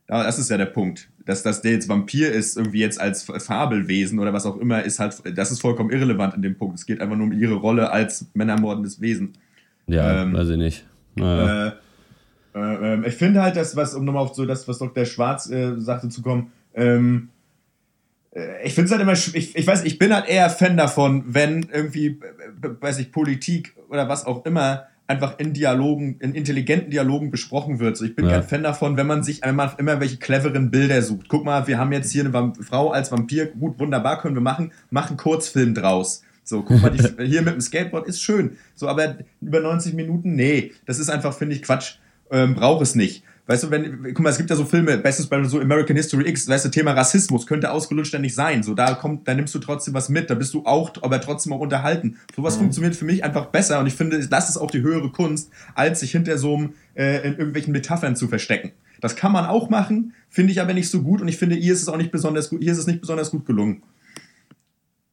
[0.07, 1.09] Das ist ja der Punkt.
[1.25, 4.99] Dass, dass der jetzt Vampir ist, irgendwie jetzt als Fabelwesen oder was auch immer, ist
[4.99, 6.79] halt, das ist vollkommen irrelevant in dem Punkt.
[6.79, 9.33] Es geht einfach nur um ihre Rolle als männermordendes Wesen.
[9.87, 10.85] Ja, ähm, weiß ich nicht.
[11.14, 11.68] Naja.
[11.68, 11.73] Äh,
[12.55, 15.07] äh, ähm, ich finde halt, dass was, um nochmal auf so das, was Dr.
[15.07, 17.34] Schwarz äh, sagte, zu kommen, ähm, äh,
[18.64, 21.66] ich finde es halt immer, ich, ich weiß, ich bin halt eher Fan davon, wenn
[21.73, 26.90] irgendwie, äh, äh, weiß ich, Politik oder was auch immer einfach in Dialogen, in intelligenten
[26.90, 27.97] Dialogen besprochen wird.
[27.97, 28.33] So, ich bin Ja.
[28.33, 31.29] kein Fan davon, wenn man sich wenn man immer welche cleveren Bilder sucht.
[31.29, 34.42] Guck mal, wir haben jetzt hier eine Vamp Frau als Vampir, gut, wunderbar, können wir
[34.42, 36.23] machen, machen einen Kurzfilm draus.
[36.42, 38.57] So, guck mal, die, hier mit dem Skateboard ist schön.
[38.75, 41.97] So, aber über 90 Minuten, nee, das ist einfach, finde ich, Quatsch.
[42.31, 43.23] Ähm, Braucht es nicht.
[43.47, 46.27] Weißt du, wenn, guck mal, es gibt ja so Filme, bestes Beispiel so American History
[46.29, 48.63] X, weißt du, Thema Rassismus könnte ausgelutscht ja nicht sein.
[48.63, 51.53] So, da kommt, da nimmst du trotzdem was mit, da bist du auch, aber trotzdem
[51.53, 52.17] auch unterhalten.
[52.35, 55.51] Sowas funktioniert für mich einfach besser und ich finde, das ist auch die höhere Kunst,
[55.75, 58.73] als sich hinter so einem, äh, in irgendwelchen Metaphern zu verstecken.
[59.03, 61.75] Das kann man auch machen, finde ich aber nicht so gut und ich finde, ihr
[61.75, 63.83] ist es auch nicht besonders gut, ihr ist es nicht besonders gut gelungen.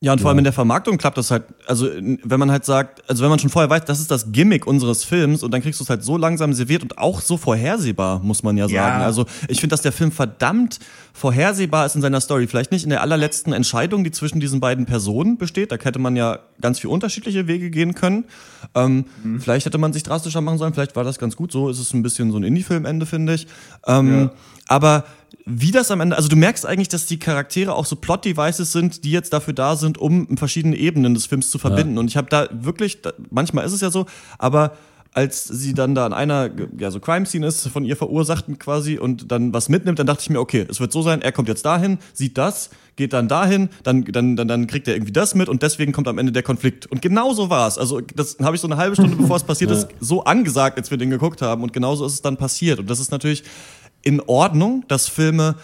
[0.03, 1.87] Ja, und vor allem in der Vermarktung klappt das halt, also
[2.23, 5.03] wenn man halt sagt, also wenn man schon vorher weiß, das ist das Gimmick unseres
[5.03, 8.41] Films und dann kriegst du es halt so langsam serviert und auch so vorhersehbar, muss
[8.41, 8.99] man ja sagen.
[8.99, 9.05] Ja.
[9.05, 10.79] Also ich finde, dass der Film verdammt
[11.13, 12.47] vorhersehbar ist in seiner Story.
[12.47, 15.71] Vielleicht nicht in der allerletzten Entscheidung, die zwischen diesen beiden Personen besteht.
[15.71, 18.25] Da hätte man ja ganz viel unterschiedliche Wege gehen können.
[18.73, 19.05] Ähm,
[19.39, 21.51] Vielleicht hätte man sich drastischer machen sollen, vielleicht war das ganz gut.
[21.51, 23.45] So ist es ein bisschen so ein Indie-Film-Ende, finde ich.
[23.85, 24.31] Ähm,
[24.67, 25.03] Aber
[25.45, 29.03] wie das am Ende, also du merkst eigentlich, dass die Charaktere auch so Plot-Devices sind,
[29.03, 31.97] die jetzt dafür da sind, um verschiedene Ebenen des Films zu verbinden.
[31.97, 34.05] Und ich habe da wirklich, manchmal ist es ja so,
[34.37, 34.73] aber
[35.13, 39.31] als sie dann da an einer ja, so Crime-Scene ist, von ihr verursachten quasi und
[39.31, 41.65] dann was mitnimmt, dann dachte ich mir, okay, es wird so sein, er kommt jetzt
[41.65, 45.49] dahin, sieht das, geht dann dahin, dann, dann, dann, dann kriegt er irgendwie das mit
[45.49, 46.85] und deswegen kommt am Ende der Konflikt.
[46.85, 47.77] Und genau so war es.
[47.77, 50.91] Also das habe ich so eine halbe Stunde, bevor es passiert ist, so angesagt, als
[50.91, 51.63] wir den geguckt haben.
[51.63, 52.79] Und genauso ist es dann passiert.
[52.79, 53.43] Und das ist natürlich
[54.03, 55.55] in Ordnung, dass Filme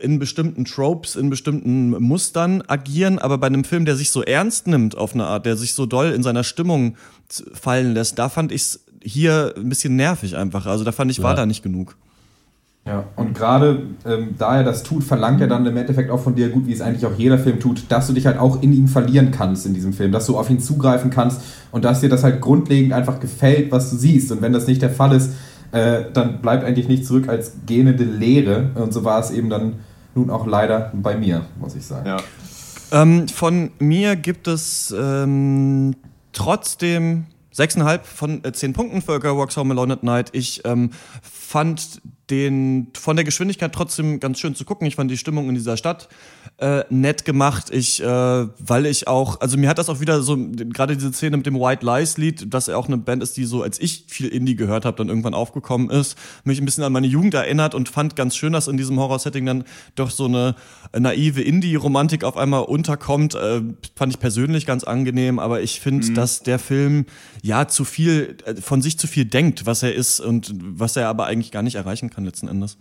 [0.00, 4.66] in bestimmten Tropes, in bestimmten Mustern agieren, aber bei einem Film, der sich so ernst
[4.66, 6.96] nimmt auf eine Art, der sich so doll in seiner Stimmung
[7.54, 10.66] fallen lässt, da fand ich es hier ein bisschen nervig einfach.
[10.66, 11.36] Also da fand ich, war Ja.
[11.36, 11.96] da nicht genug.
[12.84, 16.36] Ja, und gerade ähm, da er das tut, verlangt er dann im Endeffekt auch von
[16.36, 18.72] dir, gut wie es eigentlich auch jeder Film tut, dass du dich halt auch in
[18.72, 21.40] ihm verlieren kannst in diesem Film, dass du auf ihn zugreifen kannst
[21.72, 24.30] und dass dir das halt grundlegend einfach gefällt, was du siehst.
[24.30, 25.32] Und wenn das nicht der Fall ist,
[25.72, 28.70] äh, dann bleibt eigentlich nichts zurück als gähnende Leere.
[28.74, 29.80] Und so war es eben dann
[30.14, 32.06] nun auch leider bei mir, muss ich sagen.
[32.06, 32.16] Ja.
[32.92, 35.96] Ähm, von mir gibt es ähm,
[36.32, 40.30] trotzdem 6,5 von äh, 10 Punkten für A Girl Walks Home Alone at Night.
[40.32, 40.90] Ich ähm,
[41.22, 42.00] fand
[42.30, 44.86] den von der Geschwindigkeit trotzdem ganz schön zu gucken.
[44.86, 46.08] Ich fand die Stimmung in dieser Stadt
[46.58, 47.70] äh, nett gemacht.
[47.70, 51.36] Ich, äh, weil ich auch, also mir hat das auch wieder so, gerade diese Szene
[51.36, 54.06] mit dem White Lies Lied, dass er auch eine Band ist, die so, als ich
[54.08, 57.74] viel Indie gehört habe, dann irgendwann aufgekommen ist, mich ein bisschen an meine Jugend erinnert
[57.74, 60.56] und fand ganz schön, dass in diesem Horror-Setting dann doch so eine
[60.98, 63.36] naive Indie-Romantik auf einmal unterkommt.
[63.36, 63.62] Äh,
[63.94, 67.06] fand ich persönlich ganz angenehm, aber ich finde, dass der Film
[67.42, 71.08] ja zu viel, äh, von sich zu viel denkt, was er ist und was er
[71.08, 72.78] aber eigentlich gar nicht erreichen kann letzten Endes.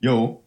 [0.00, 0.42] Jo.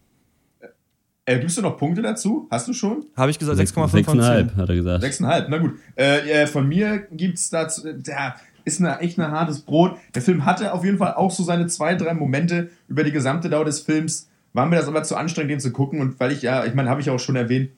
[1.25, 2.47] Äh, gibst du noch Punkte dazu?
[2.49, 3.05] Hast du schon?
[3.15, 4.49] Habe ich gesagt, 6,5 von 10.
[4.49, 5.03] 6,5 hat er gesagt.
[5.03, 5.73] 6,5, na gut.
[5.95, 9.97] Äh, äh, von mir gibt's dazu, äh, da ist eine, echt ein hartes Brot.
[10.15, 13.49] Der Film hatte auf jeden Fall auch so seine zwei, drei Momente über die gesamte
[13.49, 14.27] Dauer des Films.
[14.53, 16.01] War mir das aber zu anstrengend, den zu gucken.
[16.01, 17.69] Und weil ich ja, ich meine, habe ich auch schon erwähnt,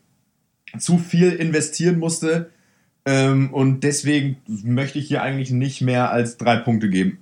[0.77, 2.49] zu viel investieren musste,
[3.03, 7.17] Ähm, und deswegen möchte ich hier eigentlich nicht mehr als drei Punkte geben.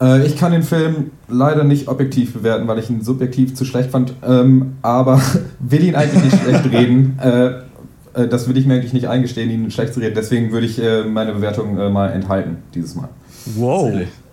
[0.00, 3.90] Äh, ich kann den Film leider nicht objektiv bewerten, weil ich ihn subjektiv zu schlecht
[3.90, 5.20] fand, ähm, aber
[5.60, 7.18] will ihn eigentlich nicht schlecht reden.
[7.22, 7.46] Äh,
[8.14, 10.14] äh, das will ich mir eigentlich nicht eingestehen, ihn schlecht zu reden.
[10.14, 13.08] Deswegen würde ich äh, meine Bewertung äh, mal enthalten dieses Mal.
[13.56, 13.92] Wow.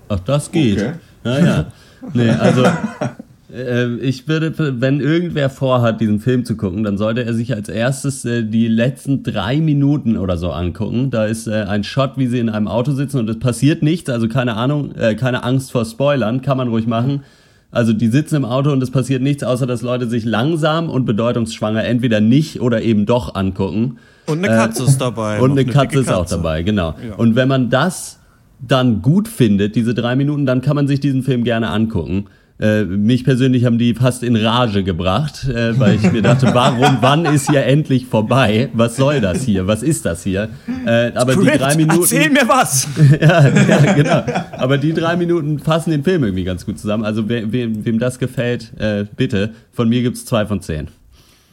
[0.09, 0.79] Ach, das geht.
[0.79, 0.91] Okay.
[1.23, 1.65] Naja.
[2.13, 2.63] Nee, also
[3.49, 8.25] ich würde, wenn irgendwer vorhat, diesen Film zu gucken, dann sollte er sich als erstes
[8.25, 11.11] äh, die letzten drei Minuten oder so angucken.
[11.11, 14.09] Da ist äh, ein Shot, wie sie in einem Auto sitzen und es passiert nichts,
[14.09, 17.23] also keine Ahnung, äh, keine Angst vor Spoilern, kann man ruhig machen.
[17.71, 21.05] Also die sitzen im Auto und es passiert nichts, außer dass Leute sich langsam und
[21.05, 23.97] bedeutungsschwanger entweder nicht oder eben doch angucken.
[24.25, 25.39] Und eine Katze ist dabei.
[25.39, 26.35] Und noch eine Katze ist auch Katze.
[26.35, 26.95] dabei, genau.
[27.07, 27.15] Ja.
[27.15, 28.19] Und wenn man das
[28.59, 32.25] dann gut findet, diese drei Minuten, dann kann man sich diesen Film gerne angucken.
[32.59, 36.97] Äh, mich persönlich haben die fast in Rage gebracht, äh, weil ich mir dachte, warum,
[37.01, 38.69] wann ist hier endlich vorbei?
[38.73, 39.67] Was soll das hier?
[39.67, 40.49] Was ist das hier?
[40.85, 42.01] Äh, aber die Script, drei Minuten.
[42.01, 42.87] Erzähl mir was!
[43.21, 44.23] ja, ja, genau.
[44.53, 47.03] Aber die drei Minuten fassen den Film irgendwie ganz gut zusammen.
[47.03, 49.51] Also we, wem, wem das gefällt, äh, bitte.
[49.71, 50.87] Von mir gibt's zwei von zehn.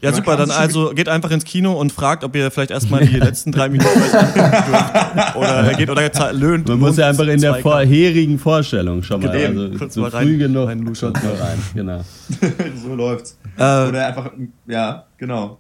[0.05, 3.17] Ja, super, dann also geht einfach ins Kino und fragt, ob ihr vielleicht erstmal die
[3.17, 3.89] letzten drei Minuten.
[5.35, 6.69] Oder geht oder löhnt.
[6.69, 10.27] Man muss ja einfach in der vorherigen Vorstellung schon mal, also kurz so mal rein-
[10.27, 11.13] früh genug, reinluschern.
[11.15, 12.01] kurz mal rein, genau.
[12.83, 13.39] so läuft's.
[13.57, 14.31] Äh, Oder einfach,
[14.67, 15.59] ja, genau.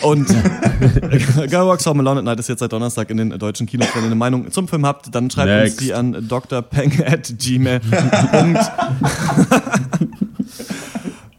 [0.00, 0.26] Und
[1.50, 3.88] Girl Walks Home Alone at Night ist jetzt seit Donnerstag in den deutschen Kinos.
[3.94, 5.78] Wenn ihr eine Meinung zum Film habt, dann schreibt Next.
[5.78, 7.80] uns die an drpeng at gmail.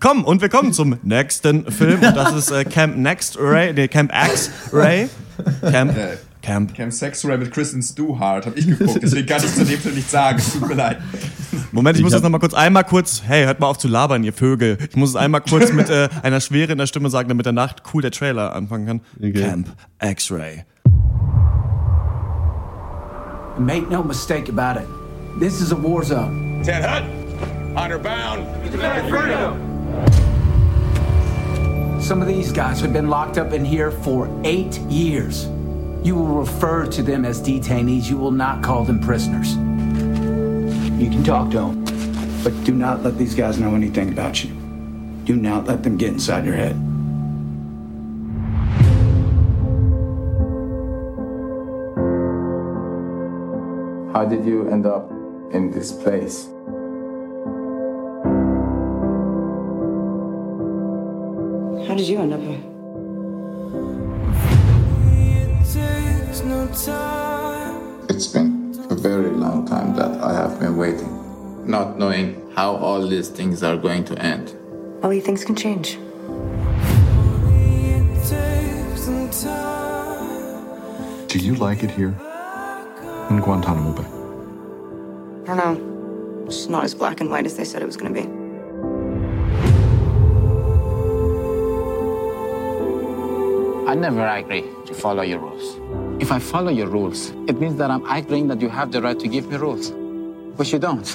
[0.04, 2.02] Komm, und wir kommen zum nächsten Film.
[2.02, 5.08] Und das ist äh, Camp Next Ray, nee, Camp X Ray.
[5.62, 5.96] Camp,
[6.42, 6.74] Camp.
[6.74, 9.96] Camp Sex Ray mit Kristen Stewart habe ich geguckt, deswegen kann ich zu dem Film
[9.96, 10.40] nichts sagen.
[10.40, 10.98] Es tut mir leid.
[11.72, 14.26] Moment, ich, Ich muss das nochmal kurz einmal kurz, hey, hört mal auf zu labern,
[14.26, 14.78] ihr Vögel.
[14.90, 17.76] Ich muss es einmal kurz mit äh, einer Schwere in der Stimme sagen, damit danach
[17.94, 19.02] cool der Trailer anfangen kann.
[19.18, 19.32] Okay.
[19.32, 19.70] Camp
[20.02, 20.66] X-Ray.
[23.58, 24.88] Make no mistake about it.
[25.40, 26.62] This is a war zone.
[26.62, 27.06] Ted Hunt,
[27.78, 28.44] honor bound.
[32.02, 35.46] Some of these guys have been locked up in here for eight years.
[36.04, 38.10] You will refer to them as detainees.
[38.10, 39.56] You will not call them prisoners.
[41.02, 41.86] You can talk to them,
[42.44, 44.52] but do not let these guys know anything about you.
[45.24, 46.76] Do not let them get inside your head.
[54.14, 55.10] How did you end up
[55.54, 56.50] in this place?
[61.94, 62.58] How did you end up here?
[68.10, 73.08] It's been a very long time that I have been waiting, not knowing how all
[73.08, 74.56] these things are going to end.
[75.04, 76.00] Only things can change.
[81.28, 82.16] Do you like it here?
[83.30, 84.08] In Guantanamo Bay?
[85.44, 86.46] I don't know.
[86.48, 88.43] It's not as black and white as they said it was going to be.
[93.94, 95.78] I never agree to follow your rules.
[96.20, 99.20] If I follow your rules, it means that I'm agreeing that you have the right
[99.20, 99.92] to give me rules,
[100.58, 101.06] which you don't.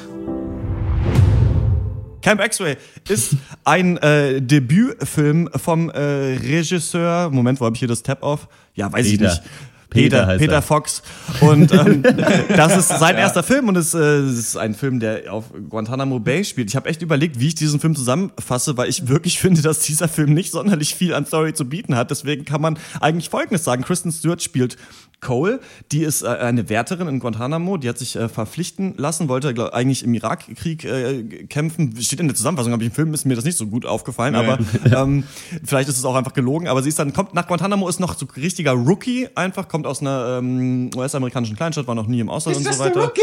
[2.23, 2.77] Camp X-Ray
[3.09, 7.31] ist ein äh, Debütfilm vom äh, Regisseur.
[7.31, 8.47] Moment, wo habe ich hier das Tab auf?
[8.75, 9.25] Ja, weiß Peter.
[9.25, 9.43] ich nicht.
[9.91, 10.63] Peter Peter, Peter er.
[10.63, 11.03] Fox.
[11.41, 12.03] Und ähm,
[12.57, 16.45] das ist sein erster Film und es äh, ist ein Film, der auf Guantanamo Bay
[16.45, 16.69] spielt.
[16.69, 20.09] Ich habe echt überlegt, wie ich diesen Film zusammenfasse, weil ich wirklich finde, dass dieser
[20.09, 22.11] Film nicht sonderlich viel an Story zu bieten hat.
[22.11, 23.83] Deswegen kann man eigentlich Folgendes sagen.
[23.83, 24.77] Kristen Stewart spielt
[25.21, 29.53] Cole, die ist äh, eine Wärterin in Guantanamo, die hat sich äh, verpflichten lassen, wollte
[29.53, 32.01] glaub, eigentlich im Irakkrieg äh, kämpfen.
[32.01, 34.39] Steht in der Zusammenfassung, aber im Film ist mir das nicht so gut aufgefallen, Nee.
[34.39, 34.59] aber
[35.03, 35.25] ähm,
[35.65, 38.17] vielleicht ist es auch einfach gelogen, aber sie ist dann, kommt nach Guantanamo, ist noch
[38.17, 42.57] so richtiger Rookie, einfach, kommt aus einer ähm, US-amerikanischen Kleinstadt, war noch nie im Ausland
[42.57, 43.13] und so weiter.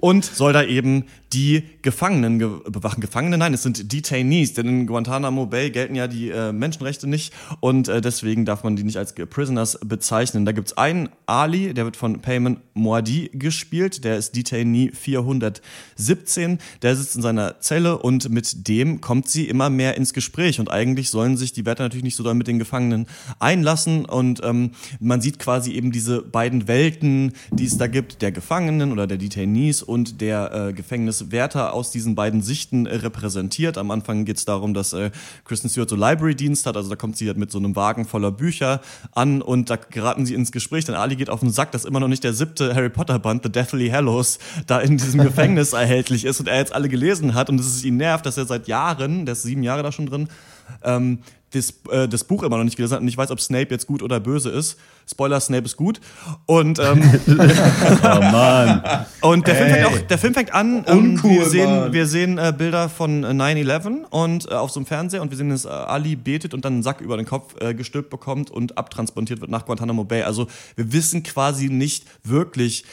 [0.00, 3.00] Und soll da eben die Gefangenen ge bewachen.
[3.00, 3.38] Gefangene?
[3.38, 7.88] Nein, es sind Detainees, denn in Guantanamo Bay gelten ja die äh, Menschenrechte nicht und
[7.88, 10.44] äh, deswegen darf man die nicht als Prisoners bezeichnen.
[10.44, 16.96] Da gibt's einen Ali, der wird von Payman Moadi gespielt, der ist Detainee 417, der
[16.96, 21.10] sitzt in seiner Zelle und mit dem kommt sie immer mehr ins Gespräch und eigentlich
[21.10, 23.06] sollen sich die Wärter natürlich nicht so doll mit den Gefangenen
[23.38, 28.32] einlassen und ähm, man sieht quasi eben diese beiden Welten, die es da gibt, der
[28.32, 33.78] Gefangenen oder der Detainees und der äh, Gefängniswärter aus diesen beiden Sichten äh, repräsentiert.
[33.78, 35.10] Am Anfang geht es darum, dass äh,
[35.44, 38.30] Kristen Stewart so Library-Dienst hat, also da kommt sie halt mit so einem Wagen voller
[38.30, 38.80] Bücher
[39.12, 42.00] an und da geraten sie ins Gespräch, denn Ali geht auf den Sack, dass immer
[42.00, 46.40] noch nicht der siebte Harry Potter-Band, The Deathly Hallows, da in diesem Gefängnis erhältlich ist
[46.40, 49.32] und er jetzt alle gelesen hat und es ihn nervt, dass er seit Jahren, der
[49.32, 50.28] ist sieben Jahre da schon drin,
[50.82, 51.20] ähm,
[51.52, 53.86] das, äh, das Buch immer noch nicht gelesen hat und ich weiß, ob Snape jetzt
[53.86, 54.78] gut oder böse ist.
[55.08, 56.00] Spoiler, Snape ist gut.
[56.46, 57.02] Und, ähm,
[58.02, 58.82] Oh Mann.
[59.20, 61.92] und der, Film fängt auch, der Film fängt an, ähm, Uncool, wir sehen, Mann.
[61.92, 65.36] wir sehen äh, Bilder von äh, 9-11 und äh, auf so einem Fernseher und wir
[65.36, 68.50] sehen, dass äh, Ali betet und dann einen Sack über den Kopf äh, gestülpt bekommt
[68.50, 70.22] und abtransportiert wird nach Guantanamo Bay.
[70.22, 72.84] Also wir wissen quasi nicht wirklich,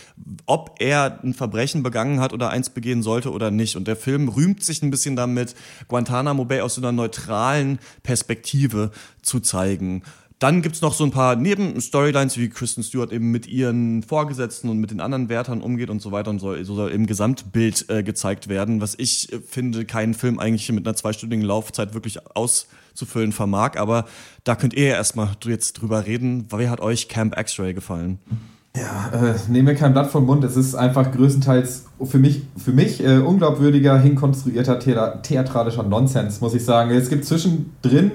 [0.45, 3.76] ob er ein Verbrechen begangen hat oder eins begehen sollte oder nicht.
[3.76, 5.56] Und der Film rühmt sich ein bisschen damit,
[5.88, 10.04] Guantanamo Bay aus so einer neutralen Perspektive zu zeigen.
[10.43, 14.77] Dann gibt's noch so ein paar Neben-Storylines, wie Kristen Stewart eben mit ihren Vorgesetzten und
[14.77, 18.03] mit den anderen Wärtern umgeht und so weiter und so, so soll im Gesamtbild äh,
[18.03, 23.32] gezeigt werden, was ich äh, finde, keinen Film eigentlich mit einer zweistündigen Laufzeit wirklich auszufüllen
[23.32, 23.77] vermag.
[23.77, 24.03] Aber
[24.43, 26.45] da könnt ihr ja erstmal jetzt drüber reden.
[26.49, 28.19] Wer hat euch Camp X-Ray gefallen?
[28.73, 30.43] Äh, nehme kein Blatt vom Mund.
[30.43, 36.53] Es ist einfach größtenteils für mich, für mich äh, unglaubwürdiger, hinkonstruierter thea theatralischer Nonsens, muss
[36.53, 36.91] ich sagen.
[36.91, 38.12] Es gibt zwischendrin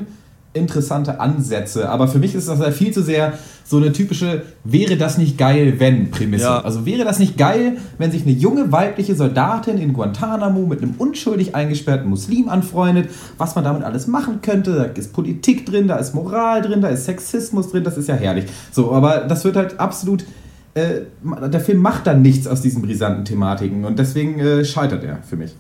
[0.54, 3.34] interessante Ansätze, aber für mich ist das ja viel zu sehr
[3.64, 6.44] so eine typische wäre das nicht geil, wenn Prämisse.
[6.44, 6.61] Ja.
[6.61, 10.94] Also wäre das nicht geil, wenn sich eine junge weibliche Soldatin in Guantanamo mit einem
[10.96, 14.74] unschuldig eingesperrten Muslim anfreundet, was man damit alles machen könnte.
[14.74, 18.14] Da ist Politik drin, da ist Moral drin, da ist Sexismus drin, das ist ja
[18.14, 18.46] herrlich.
[18.72, 20.24] So, aber das wird halt absolut
[20.72, 25.22] äh, der Film macht dann nichts aus diesen brisanten Thematiken und deswegen äh, scheitert er
[25.22, 25.54] für mich.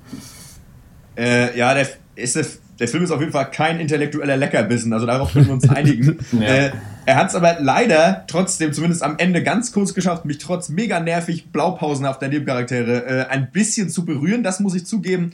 [1.16, 2.46] Äh, ja, der, ist der,
[2.78, 6.18] der Film ist auf jeden Fall kein intellektueller Leckerbissen, also darauf können wir uns einigen.
[6.32, 6.46] Ja.
[6.46, 6.72] äh,
[7.06, 11.00] er hat es aber leider trotzdem, zumindest am Ende, ganz kurz geschafft, mich trotz mega
[11.00, 14.42] nervig blaupausenhafter Nebencharaktere äh, ein bisschen zu berühren.
[14.42, 15.32] Das muss ich zugeben.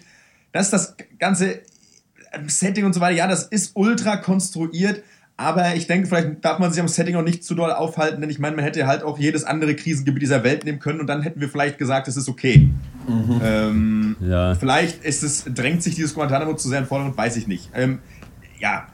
[0.52, 1.62] Das ist das ganze
[2.46, 3.16] Setting und so weiter.
[3.16, 5.02] Ja, das ist ultra konstruiert.
[5.36, 8.30] Aber ich denke, vielleicht darf man sich am Setting auch nicht zu doll aufhalten, denn
[8.30, 11.22] ich meine, man hätte halt auch jedes andere Krisengebiet dieser Welt nehmen können und dann
[11.22, 12.70] hätten wir vielleicht gesagt, es ist okay.
[13.42, 14.54] Ähm, Ja.
[14.54, 17.70] Vielleicht ist es, drängt sich dieses Guantanamo zu sehr in Vordergrund, weiß ich nicht.
[17.74, 17.98] Ähm,
[18.58, 18.86] ja.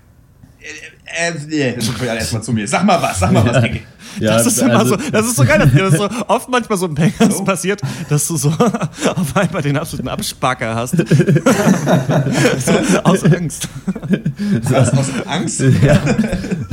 [0.60, 2.68] Äh, äh, das kommt ja erstmal zu mir.
[2.68, 3.80] Sag mal was, sag mal was, Ecke.
[4.18, 6.76] Ja, das ist immer also- so, das ist so geil, dass das so oft manchmal
[6.78, 8.48] so ein Bangers passiert, dass du so
[9.16, 10.96] auf einmal den absoluten Abspacker hast.
[10.96, 11.02] so,
[13.04, 13.68] aus Angst.
[14.64, 15.60] Was, aus Angst?
[15.82, 15.98] Ja.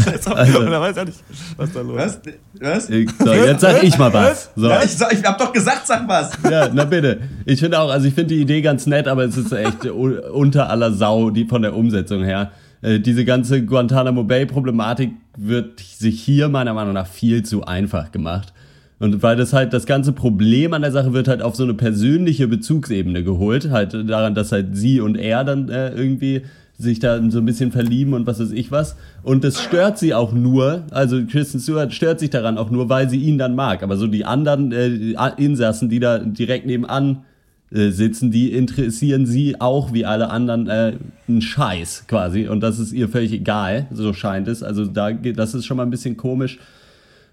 [0.08, 1.24] Also, Oder weiß ja nicht,
[1.58, 2.22] was da los ist.
[2.60, 2.90] Was?
[2.90, 3.18] Was?
[3.20, 4.50] So, jetzt sag ich mal was.
[4.56, 4.68] So.
[4.68, 6.32] Ja, ich, ich hab doch gesagt, sag was.
[6.50, 7.20] Ja, na bitte.
[7.46, 10.70] Ich finde auch, also ich finde die Idee ganz nett, aber es ist echt unter
[10.70, 12.52] aller Sau, die von der Umsetzung her.
[12.82, 18.54] Äh, diese ganze Guantanamo Bay-Problematik wird sich hier meiner Meinung nach viel zu einfach gemacht.
[19.00, 21.76] Und weil das halt, das ganze Problem an der Sache wird halt auf so eine
[21.76, 26.44] persönliche Bezugsebene geholt, halt daran, dass halt sie und er dann äh, irgendwie
[26.78, 28.96] sich da so ein bisschen verlieben und was weiß ich was.
[29.24, 33.10] Und das stört sie auch nur, also Kristen Stewart stört sich daran auch nur, weil
[33.10, 33.82] sie ihn dann mag.
[33.82, 37.24] Aber so die anderen äh, Insassen, die da direkt nebenan
[37.72, 40.94] äh, sitzen, die interessieren sie auch wie alle anderen äh,
[41.28, 42.48] einen Scheiß quasi.
[42.48, 44.62] Und das ist ihr völlig egal, so scheint es.
[44.62, 46.60] Also da geht, das ist schon mal ein bisschen komisch.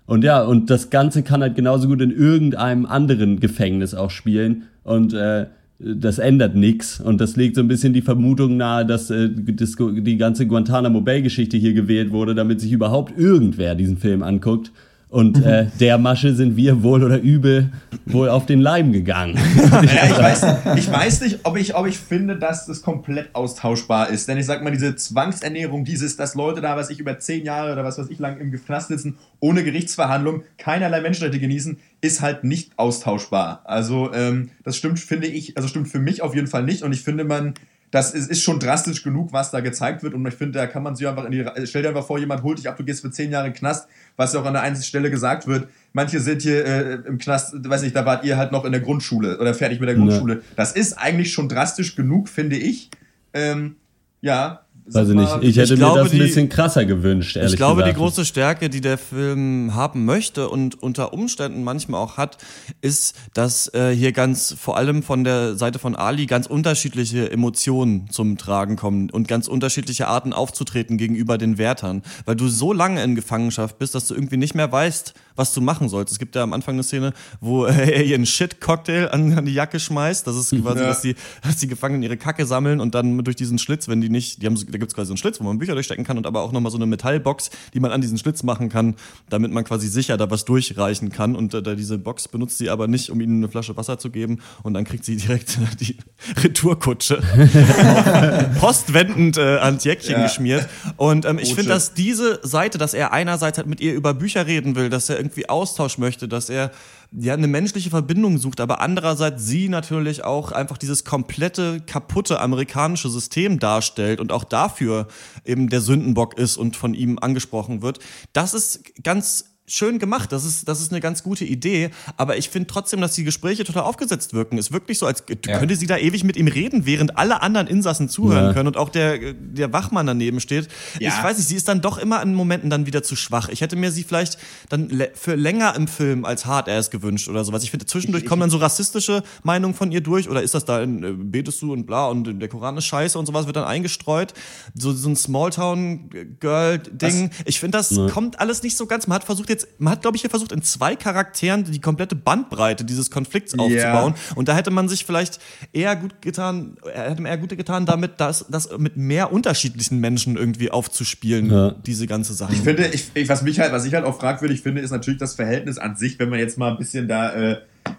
[0.07, 4.65] Und ja, und das Ganze kann halt genauso gut in irgendeinem anderen Gefängnis auch spielen.
[4.85, 5.47] Und äh,
[5.79, 7.01] das ändert nichts.
[7.01, 11.01] Und das legt so ein bisschen die Vermutung nahe, dass äh, das, die ganze Guantanamo
[11.01, 14.73] Bay-Geschichte hier gewählt wurde, damit sich überhaupt irgendwer diesen Film anguckt.
[15.15, 17.71] Und äh, der Masche sind wir wohl oder übel
[18.05, 19.39] wohl auf den Leim gegangen.
[19.71, 20.47] Naja, ich, weiß,
[20.77, 24.27] ich weiß nicht, ob ich, ob ich finde, dass das komplett austauschbar ist.
[24.27, 27.73] Denn ich sag mal, diese Zwangsernährung, dieses, dass Leute da, was ich über zehn Jahre
[27.73, 32.43] oder was weiß ich lang im Gefängnis sitzen, ohne Gerichtsverhandlung, keinerlei Menschenrechte genießen, ist halt
[32.43, 33.63] nicht austauschbar.
[33.65, 36.83] Also, ähm, das stimmt, finde ich, also stimmt für mich auf jeden Fall nicht.
[36.83, 37.55] Und ich finde, man,
[37.95, 40.15] das ist, ist schon drastisch genug, was da gezeigt wird.
[40.15, 41.47] Und ich finde, da kann man sich einfach in die.
[41.65, 43.59] Stell dir einfach vor, jemand holt dich ab, du gehst für zehn Jahre in den
[43.59, 45.69] Knast, was ja auch an der einzelnen Stelle gesagt wird.
[45.93, 48.81] Manche sind hier äh, im Knast, weiß nicht, da wart ihr halt noch in der
[48.81, 50.03] Grundschule oder fertig mit der Ja.
[50.03, 50.43] Grundschule.
[50.57, 52.91] Das ist eigentlich schon drastisch genug, finde ich.
[53.33, 53.77] Ähm,
[54.23, 54.64] ja.
[54.87, 55.33] Weiß ich nicht.
[55.41, 57.97] Ich hätte Ich mir glaube, das ein die- bisschen krasser gewünscht, ehrlich Ich glaube, gesagt.
[57.97, 62.37] die große Stärke, die der Film haben möchte und unter Umständen manchmal auch hat,
[62.83, 68.11] ist, dass äh, hier ganz vor allem von der Seite von Ali ganz unterschiedliche Emotionen
[68.11, 73.03] zum Tragen kommen und ganz unterschiedliche Arten aufzutreten gegenüber den Wärtern, weil du so lange
[73.03, 76.13] in Gefangenschaft bist, dass du irgendwie nicht mehr weißt, was du machen sollst.
[76.13, 79.55] Es gibt ja am Anfang eine Szene, wo er ihr einen Shit-Cocktail an, an die
[79.55, 80.27] Jacke schmeißt.
[80.27, 80.87] Das ist quasi, Ja.
[80.89, 84.09] dass, die, dass die Gefangenen ihre Kacke sammeln und dann durch diesen Schlitz, wenn die
[84.09, 86.27] nicht, die haben, da gibt's quasi so einen Schlitz, wo man Bücher durchstecken kann und
[86.27, 88.95] aber auch nochmal so eine Metallbox, die man an diesen Schlitz machen kann,
[89.29, 91.35] damit man quasi sicher da was durchreichen kann.
[91.37, 94.11] Und äh, da diese Box benutzt sie aber nicht, um ihnen eine Flasche Wasser zu
[94.11, 94.41] geben.
[94.63, 95.97] Und dann kriegt sie direkt die
[96.43, 97.21] Retourkutsche
[98.61, 100.23] postwendend äh, ans Jäckchen Ja.
[100.23, 100.69] geschmiert.
[100.97, 104.47] Und ähm, ich finde, dass diese Seite, dass er einerseits halt mit ihr über Bücher
[104.47, 106.71] reden will, dass er irgendwie Austausch möchte, dass er
[107.13, 113.09] ja eine menschliche Verbindung sucht, aber andererseits sie natürlich auch einfach dieses komplette kaputte amerikanische
[113.09, 115.09] System darstellt und auch dafür
[115.45, 118.01] eben der Sündenbock ist und von ihm angesprochen wird.
[118.33, 120.31] Das ist ganz schön gemacht.
[120.33, 121.91] Das ist, das ist eine ganz gute Idee.
[122.19, 124.59] Aber ich finde trotzdem, dass die Gespräche total aufgesetzt wirken.
[124.59, 125.59] Es wirkt nicht so, als Ja.
[125.59, 128.53] könnte sie da ewig mit ihm reden, während alle anderen Insassen zuhören Ja.
[128.53, 130.69] können und auch der, der Wachmann daneben steht.
[131.01, 131.15] Ja.
[131.17, 133.49] Ich weiß nicht, sie ist dann doch immer in Momenten dann wieder zu schwach.
[133.49, 134.37] Ich hätte mir sie vielleicht
[134.69, 137.63] dann für länger im Film als hart erst gewünscht oder sowas.
[137.65, 140.83] Ich finde, zwischendurch kommen dann so rassistische Meinungen von ihr durch oder ist das da
[140.83, 143.65] in, äh, betest du und bla und der Koran ist scheiße und sowas wird dann
[143.65, 144.35] eingestreut.
[144.75, 147.31] So, so ein Smalltown-Girl-Ding.
[147.45, 148.09] Ich finde, das Ne.
[148.13, 149.07] kommt alles nicht so ganz.
[149.07, 152.15] Man hat versucht jetzt, man hat, glaube ich, hier versucht, in zwei Charakteren die komplette
[152.17, 154.15] Bandbreite dieses Konflikts aufzubauen.
[154.35, 155.39] Und da hätte man sich vielleicht
[155.73, 160.01] eher gut getan, er hätte mir eher gut getan, damit das, das mit mehr unterschiedlichen
[160.01, 161.71] Menschen irgendwie aufzuspielen, Ja.
[161.87, 162.53] diese ganze Sache.
[162.53, 165.19] Ich finde, ich, ich, was mich halt, was ich halt auch fragwürdig finde, ist natürlich
[165.21, 167.57] das Verhältnis an sich, wenn man jetzt mal ein bisschen da äh,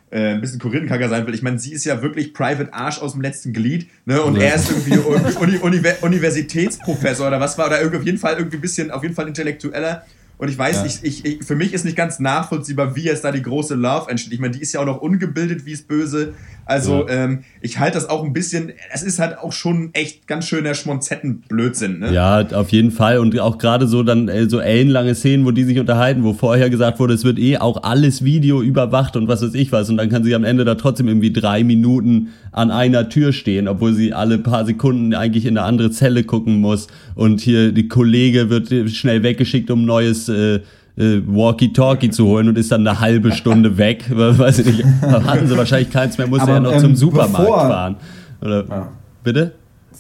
[0.10, 1.34] äh, ein bisschen Korinenkacker sein will.
[1.36, 4.22] Ich meine, sie ist ja wirklich Private Arsch aus dem letzten Glied, ne?
[4.22, 4.44] Und Ja.
[4.44, 8.58] er ist irgendwie Uni, Univer Universitätsprofessor oder was war, oder irgendwie auf jeden Fall irgendwie
[8.58, 10.04] ein bisschen, auf jeden Fall intellektueller.
[10.38, 10.86] Und ich weiß, Ja.
[10.86, 14.10] ich, ich, ich, für mich ist nicht ganz nachvollziehbar, wie jetzt da die große Love
[14.10, 14.34] entsteht.
[14.34, 16.34] Ich meine, die ist ja auch noch ungebildet, wie es böse.
[16.66, 20.48] Also, ähm, ich halte das auch ein bisschen, es ist halt auch schon echt ganz
[20.48, 22.14] schöner Schmonzettenblödsinn, ne?
[22.14, 23.20] Ja, auf jeden Fall.
[23.20, 26.70] Und auch gerade so dann äh, so ellenlange Szenen, wo die sich unterhalten, wo vorher
[26.70, 29.90] gesagt wurde, es wird eh auch alles Video überwacht und was weiß ich was.
[29.90, 33.68] Und dann kann sie am Ende da trotzdem irgendwie drei Minuten an einer Tür stehen,
[33.68, 36.88] obwohl sie alle paar Sekunden eigentlich in eine andere Zelle gucken muss.
[37.14, 39.86] Und hier die Kollege wird schnell weggeschickt, um ein
[40.30, 40.56] äh,
[40.98, 44.06] äh, Walkie-Talkie zu holen und ist dann eine halbe Stunde weg.
[44.10, 44.86] Weiß ich nicht.
[45.02, 47.96] Hatten sie wahrscheinlich keins mehr, musste Aber, ja noch ähm, zum Supermarkt bevor- fahren.
[48.42, 48.88] Oder, Ja.
[49.24, 49.52] Bitte?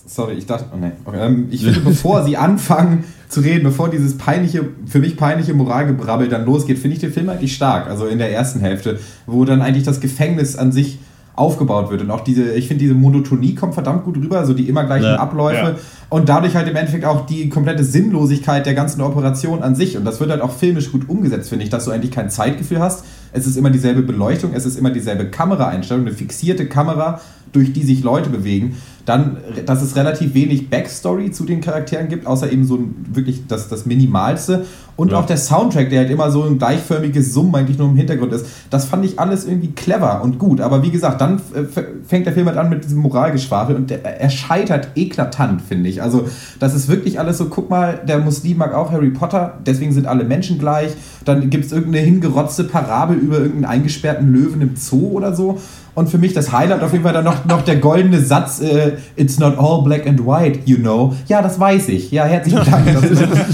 [0.07, 0.91] Sorry, ich dachte, oh nee.
[1.03, 5.53] Okay, ähm, ich finde, bevor sie anfangen zu reden, bevor dieses peinliche, für mich peinliche
[5.55, 7.88] Moralgebrabbel dann losgeht, finde ich den Film eigentlich stark.
[7.88, 10.99] Also in der ersten Hälfte, wo dann eigentlich das Gefängnis an sich
[11.36, 14.69] aufgebaut wird und auch diese, ich finde diese Monotonie kommt verdammt gut rüber, so die
[14.69, 15.17] immer gleichen Ja.
[15.17, 15.75] Abläufe Ja.
[16.09, 20.05] und dadurch halt im Endeffekt auch die komplette Sinnlosigkeit der ganzen Operation an sich und
[20.05, 23.03] das wird halt auch filmisch gut umgesetzt, finde ich, dass du eigentlich kein Zeitgefühl hast.
[23.33, 27.19] Es ist immer dieselbe Beleuchtung, es ist immer dieselbe Kameraeinstellung, eine fixierte Kamera,
[27.51, 28.77] durch die sich Leute bewegen.
[29.05, 33.47] Dann, dass es relativ wenig Backstory zu den Charakteren gibt, außer eben so ein, wirklich
[33.47, 34.65] das, das Minimalste.
[34.97, 35.19] Und Ja.
[35.19, 38.45] auch der Soundtrack, der halt immer so ein gleichförmiges Summen eigentlich nur im Hintergrund ist.
[38.69, 40.61] Das fand ich alles irgendwie clever und gut.
[40.61, 41.63] Aber wie gesagt, dann äh,
[42.07, 46.01] fängt der Film halt an mit diesem Moralgeschwafel und der, er scheitert eklatant, finde ich.
[46.01, 46.27] Also,
[46.59, 50.07] das ist wirklich alles so, guck mal, der Muslim mag auch Harry Potter, deswegen sind
[50.07, 50.91] alle Menschen gleich.
[51.25, 55.59] Dann gibt es irgendeine hingerotzte Parabel über irgendeinen eingesperrten Löwen im Zoo oder so.
[55.95, 58.93] Und für mich das Highlight auf jeden Fall dann noch, noch der goldene Satz, äh,
[59.15, 61.13] It's not all black and white, you know.
[61.27, 62.11] Ja, das weiß ich.
[62.11, 62.85] Ja, herzlichen Dank.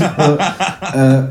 [0.01, 0.37] Das also,
[0.97, 1.30] äh,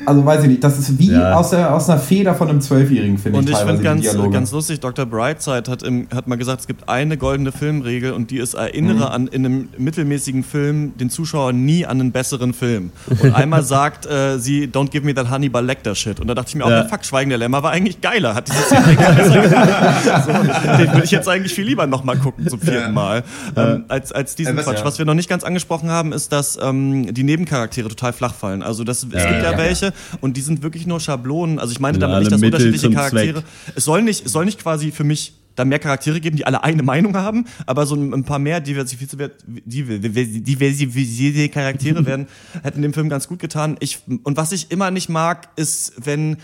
[0.05, 1.33] also weiß ich nicht, das ist wie Ja.
[1.35, 4.33] aus, der, aus einer Feder von einem Zwölfjährigen, finde ich Und ich teilweise finde ganz,
[4.33, 5.05] ganz lustig, Dr.
[5.05, 8.95] Brightside hat, im, hat mal gesagt, es gibt eine goldene Filmregel und die ist, erinnere
[8.95, 9.01] Mhm.
[9.03, 12.91] an in einem mittelmäßigen Film den Zuschauer nie an einen besseren Film.
[13.21, 16.19] Und einmal sagt äh, sie, don't give me that Hannibal Lecter Shit.
[16.19, 16.85] Und da dachte ich mir auch, Ja.
[16.85, 18.35] fuck, Schweigen der Lämmer war eigentlich geiler.
[18.35, 20.25] Hat diese Szene besser gemacht.
[20.25, 20.31] so,
[20.77, 22.89] Den würde ich jetzt eigentlich viel lieber nochmal gucken zum vierten Ja.
[22.89, 23.23] Mal.
[23.55, 24.79] Ähm, als, als diesen Äh, was- Quatsch.
[24.79, 24.85] ja.
[24.85, 28.61] Was wir noch nicht ganz angesprochen haben, ist, dass ähm, die Nebencharaktere total flach fallen.
[28.63, 29.90] Also das, es gibt ja, ja,
[30.21, 31.59] und die sind wirklich nur Schablonen.
[31.59, 33.41] Also ich meine damit nicht, dass Mittel unterschiedliche Charaktere.
[33.41, 33.73] Zweck.
[33.75, 36.63] Es soll nicht, es soll nicht quasi für mich da mehr Charaktere geben, die alle
[36.63, 42.27] eine Meinung haben, aber so ein, paar mehr diversifizierte, diversifizierte Charaktere werden,
[42.63, 43.75] hätten dem Film ganz gut getan.
[43.79, 46.37] Ich, und was ich immer nicht mag, ist, wenn,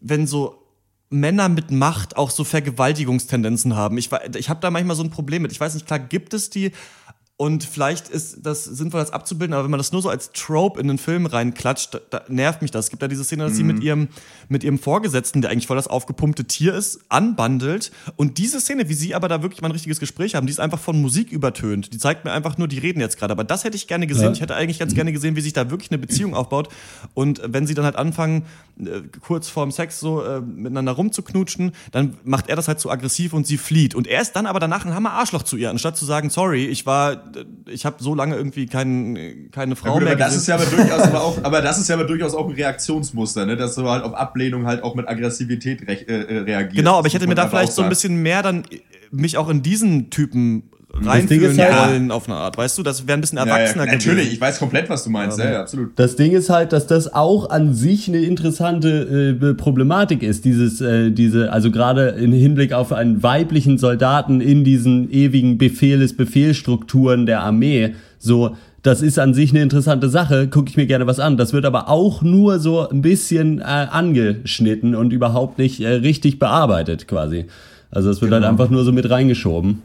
[0.00, 0.60] wenn so
[1.10, 3.98] Männer mit Macht auch so Vergewaltigungstendenzen haben.
[3.98, 5.50] Ich, ich habe da manchmal so ein Problem mit.
[5.50, 6.70] Ich weiß nicht, klar gibt es die,
[7.40, 10.78] und vielleicht ist das sinnvoll, das abzubilden, aber wenn man das nur so als Trope
[10.78, 12.84] in den Film reinklatscht, da, da nervt mich das.
[12.84, 14.08] Es gibt ja diese Szene, dass sie mit ihrem,
[14.50, 17.92] mit ihrem Vorgesetzten, der eigentlich voll das aufgepumpte Tier ist, anbandelt.
[18.16, 20.60] Und diese Szene, wie sie aber da wirklich mal ein richtiges Gespräch haben, die ist
[20.60, 21.94] einfach von Musik übertönt.
[21.94, 23.32] Die zeigt mir einfach nur, die reden jetzt gerade.
[23.32, 24.24] Aber das hätte ich gerne gesehen.
[24.24, 24.32] Ja.
[24.32, 26.68] Ich hätte eigentlich ganz gerne gesehen, wie sich da wirklich eine Beziehung aufbaut.
[27.14, 28.44] Und wenn sie dann halt anfangen,
[28.78, 33.32] äh, kurz vorm Sex so äh, miteinander rumzuknutschen, dann macht er das halt so aggressiv
[33.32, 33.94] und sie flieht.
[33.94, 36.66] Und er ist dann aber danach ein Hammer Arschloch zu ihr, anstatt zu sagen, sorry,
[36.66, 37.29] ich war,
[37.68, 40.58] ich habe so lange irgendwie kein, keine Frau gut, mehr aber das ist gesehen.
[40.58, 43.56] ja aber durchaus aber auch, aber das ist ja aber durchaus auch ein Reaktionsmuster, ne?
[43.56, 46.76] dass du halt auf Ablehnung halt auch mit Aggressivität rech, äh, äh, reagierst.
[46.76, 48.64] Genau, aber ich hätte mir da vielleicht so ein bisschen mehr dann
[49.10, 51.30] mich auch in diesen Typen Ist halt-
[51.92, 52.82] wollen auf eine Art, weißt du?
[52.82, 55.50] Das wäre ein bisschen Ja, ja, erwachsener natürlich, ich weiß komplett, was du meinst, ja,
[55.52, 55.92] ja, absolut.
[55.96, 60.44] Das Ding ist halt, dass das auch an sich eine interessante äh, Problematik ist.
[60.44, 66.16] Dieses, äh, diese, also gerade im Hinblick auf einen weiblichen Soldaten in diesen ewigen Befehles,
[66.16, 67.94] Befehlstrukturen der Armee.
[68.18, 71.36] so, das ist an sich eine interessante Sache, gucke ich mir gerne was an.
[71.36, 76.38] Das wird aber auch nur so ein bisschen äh, angeschnitten und überhaupt nicht äh, richtig
[76.38, 77.44] bearbeitet quasi.
[77.90, 78.50] Also es wird halt Genau.
[78.52, 79.82] einfach nur so mit reingeschoben.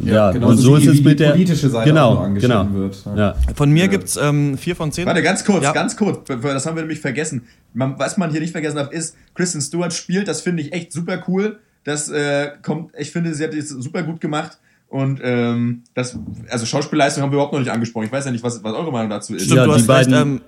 [0.00, 2.80] Ja, genauso und so ist es mit der politische Seite genau, auch nur angeschnitten genau.
[2.80, 3.16] wird, ja.
[3.16, 3.36] Ja.
[3.54, 5.06] Von mir gibt's ähm, vier von zehn.
[5.06, 5.72] Warte, ganz kurz, Ja.
[5.72, 7.42] ganz kurz, das haben wir nämlich vergessen.
[7.74, 10.92] Man, was man hier nicht vergessen darf, ist, Kristen Stewart spielt, das finde ich echt
[10.92, 11.58] super cool.
[11.84, 14.58] Das äh, kommt, ich finde, sie hat es super gut gemacht.
[14.88, 16.18] Und ähm, das,
[16.50, 18.06] also Schauspielleistung haben wir überhaupt noch nicht angesprochen.
[18.06, 19.50] Ich weiß ja nicht, was, was eure Meinung dazu ist.
[19.50, 20.40] ja, die beiden,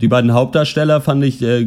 [0.00, 1.64] die beiden Hauptdarsteller fand ich äh,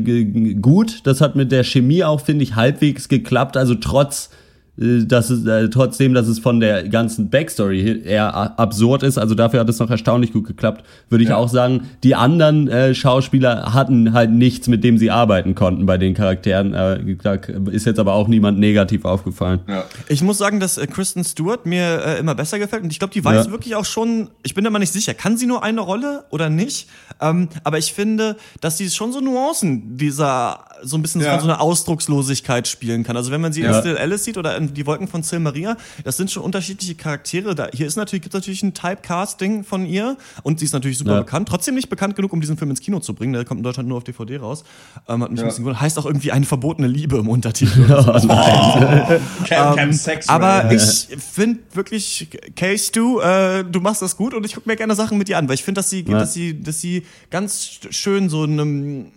[0.55, 1.01] gut.
[1.05, 3.55] Das hat mit der Chemie auch, finde ich, halbwegs geklappt.
[3.55, 4.44] Also trotz, äh,
[4.77, 9.17] dass es, äh, trotzdem, dass es von der ganzen Backstory eher absurd ist.
[9.17, 10.83] Also dafür hat es noch erstaunlich gut geklappt.
[11.09, 11.37] Würde ich Ja.
[11.37, 15.97] auch sagen, die anderen äh, Schauspieler hatten halt nichts, mit dem sie arbeiten konnten bei
[15.97, 16.73] den Charakteren.
[16.73, 17.35] Äh, da
[17.71, 19.61] ist jetzt aber auch niemand negativ aufgefallen.
[20.09, 23.13] Ich muss sagen, dass äh, Kristen Stewart mir äh, immer besser gefällt und ich glaube,
[23.13, 23.51] die weiß Ja.
[23.51, 26.49] wirklich auch schon, ich bin da mal nicht sicher, kann sie nur eine Rolle oder
[26.49, 26.89] nicht?
[27.21, 31.31] Ähm, aber ich finde, dass sie schon so Nuancen dieser, so ein bisschen Ja.
[31.31, 33.15] von so einer Ausdruckslosigkeit spielen kann.
[33.15, 33.79] Also wenn man sie in Ja.
[33.79, 37.55] Still Alice sieht oder in Die Wolken von Silmaria, das sind schon unterschiedliche Charaktere.
[37.55, 41.11] Da, hier ist natürlich, gibt natürlich ein Typecasting von ihr und sie ist natürlich super
[41.13, 41.19] Ja.
[41.19, 41.47] bekannt.
[41.47, 43.33] Trotzdem nicht bekannt genug, um diesen Film ins Kino zu bringen.
[43.33, 44.63] Der kommt in Deutschland nur auf DVD raus.
[45.07, 45.45] Ähm, hat mich Ja.
[45.45, 45.81] ein bisschen gewundert.
[45.81, 47.85] Heißt auch irgendwie eine verbotene Liebe im Untertitel.
[47.91, 49.21] Oh nein.
[49.45, 54.33] Camp, Ähm, Camp Sex, aber ich finde wirklich, Case, du, äh, du machst das gut
[54.33, 56.17] und ich gucke mir gerne Sachen mit dir an, weil ich finde, dass sie, Ja.
[56.19, 59.11] dass sie, dass sie ganz schön so einem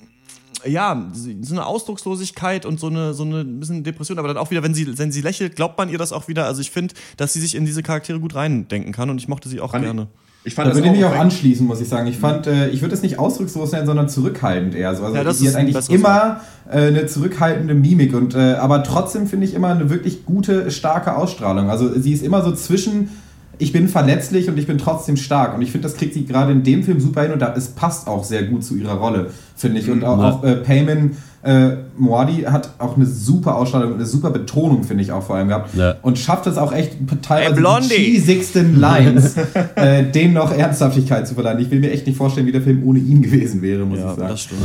[0.66, 4.62] ja, so eine Ausdruckslosigkeit und so eine, so eine bisschen Depression, aber dann auch wieder,
[4.62, 6.46] wenn sie, wenn sie lächelt, glaubt man ihr das auch wieder.
[6.46, 9.48] Also ich finde, dass sie sich in diese Charaktere gut reindenken kann und ich mochte
[9.48, 10.08] sie auch Fand ich- gerne.
[10.44, 12.06] Ich Da fand das würde ich mich auch anschließen, muss ich sagen.
[12.06, 14.94] Ich fand, äh, ich würde es nicht ausdruckslos nennen, sondern zurückhaltend eher.
[14.94, 15.02] So.
[15.04, 16.40] Also Ja, das sie ist hat eigentlich immer
[16.70, 21.16] äh, eine zurückhaltende Mimik und äh, aber trotzdem finde ich immer eine wirklich gute, starke
[21.16, 21.68] Ausstrahlung.
[21.70, 23.10] Also sie ist immer so zwischen
[23.58, 25.54] ich bin verletzlich und ich bin trotzdem stark.
[25.54, 27.68] Und ich finde, das kriegt sie gerade in dem Film super hin und da, es
[27.68, 29.90] passt auch sehr gut zu ihrer Rolle, finde ich.
[29.90, 30.30] Und auch, Ja.
[30.30, 35.04] auch äh, Payman äh, Moadi hat auch eine super Ausstrahlung und eine super Betonung, finde
[35.04, 35.74] ich, auch vor allem gehabt.
[35.76, 35.94] Ja.
[36.02, 36.92] Und schafft es auch echt
[37.22, 37.88] teilweise Ey, Blondie!
[37.88, 39.34] die cheesigsten Lines,
[39.76, 41.60] äh, denen noch Ernsthaftigkeit zu verleihen.
[41.60, 44.10] Ich will mir echt nicht vorstellen, wie der Film ohne ihn gewesen wäre, muss Ja,
[44.10, 44.28] ich sagen.
[44.28, 44.60] das stimmt.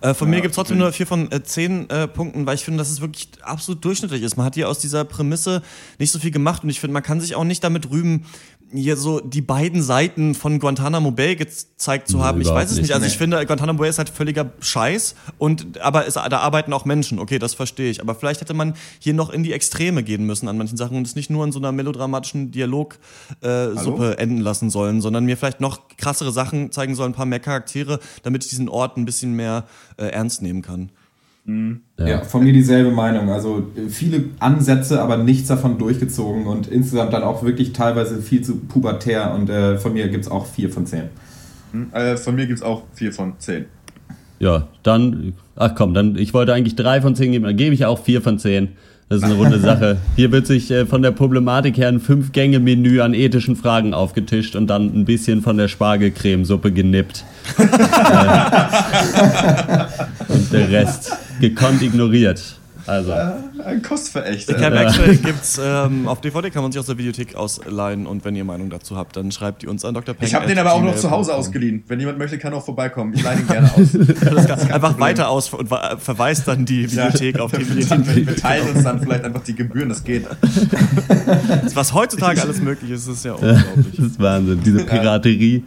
[0.00, 2.64] Äh, von mir gibt es trotzdem nur vier von äh, zehn äh, Punkten, weil ich
[2.64, 4.36] finde, dass es wirklich absolut durchschnittlich ist.
[4.36, 5.62] Man hat hier aus dieser Prämisse
[5.98, 8.24] nicht so viel gemacht und ich finde, man kann sich auch nicht damit rühmen,
[8.72, 12.40] hier so die beiden Seiten von Guantanamo Bay gezeigt zu haben.
[12.40, 12.92] Ich überhaupt weiß es nicht.
[12.92, 13.18] Also ich Nee.
[13.18, 17.18] finde, Guantanamo Bay ist halt völliger Scheiß und aber es, da arbeiten auch Menschen.
[17.18, 18.00] Okay, das verstehe ich.
[18.00, 21.06] Aber vielleicht hätte man hier noch in die Extreme gehen müssen an manchen Sachen und
[21.06, 25.60] es nicht nur in so einer melodramatischen Dialogsuppe äh, enden lassen sollen, sondern mir vielleicht
[25.60, 29.32] noch krassere Sachen zeigen sollen, ein paar mehr Charaktere, damit ich diesen Ort ein bisschen
[29.34, 29.64] mehr
[29.96, 30.90] äh, ernst nehmen kann.
[31.98, 32.20] Ja.
[32.24, 33.30] von mir dieselbe Meinung.
[33.30, 38.42] Also äh, viele Ansätze, aber nichts davon durchgezogen und insgesamt dann auch wirklich teilweise viel
[38.42, 39.32] zu pubertär.
[39.34, 41.04] Und äh, von mir gibt es auch vier von zehn.
[41.92, 43.64] Äh, von mir gibt es auch vier von zehn.
[44.40, 47.86] Ja, dann, ach komm, dann, ich wollte eigentlich drei von zehn geben, dann gebe ich
[47.86, 48.68] auch vier von zehn.
[49.08, 49.96] Das ist eine runde Sache.
[50.16, 54.66] Hier wird sich äh, von der Problematik her ein Fünf-Gänge-Menü an ethischen Fragen aufgetischt und
[54.66, 57.24] dann ein bisschen von der Spargelcremesuppe genippt.
[57.58, 57.62] äh,
[60.28, 62.54] und der Rest gekonnt ignoriert.
[62.86, 64.54] Also, Ein Kostverächter.
[64.54, 64.84] Camp Ja.
[64.88, 68.44] X-Ray gibt's ähm, auf DVD, kann man sich aus der Videothek ausleihen und wenn ihr
[68.44, 70.14] Meinung dazu habt, dann schreibt die uns an Dr.
[70.14, 70.26] Peng.
[70.26, 71.84] Ich habe den aber auch noch zu Hause ausgeliehen.
[71.86, 73.12] Wenn jemand möchte, kann auch vorbeikommen.
[73.12, 73.94] Ich leihe ihn gerne aus.
[74.72, 78.36] Einfach weiter aus und verweist dann die Videothek auf die wir, wir Videothek.
[78.40, 80.24] teilen uns dann vielleicht einfach die Gebühren, das geht.
[81.74, 83.98] Was heutzutage alles möglich ist, ist ja das unglaublich.
[83.98, 85.62] ist Wahnsinn, diese Piraterie.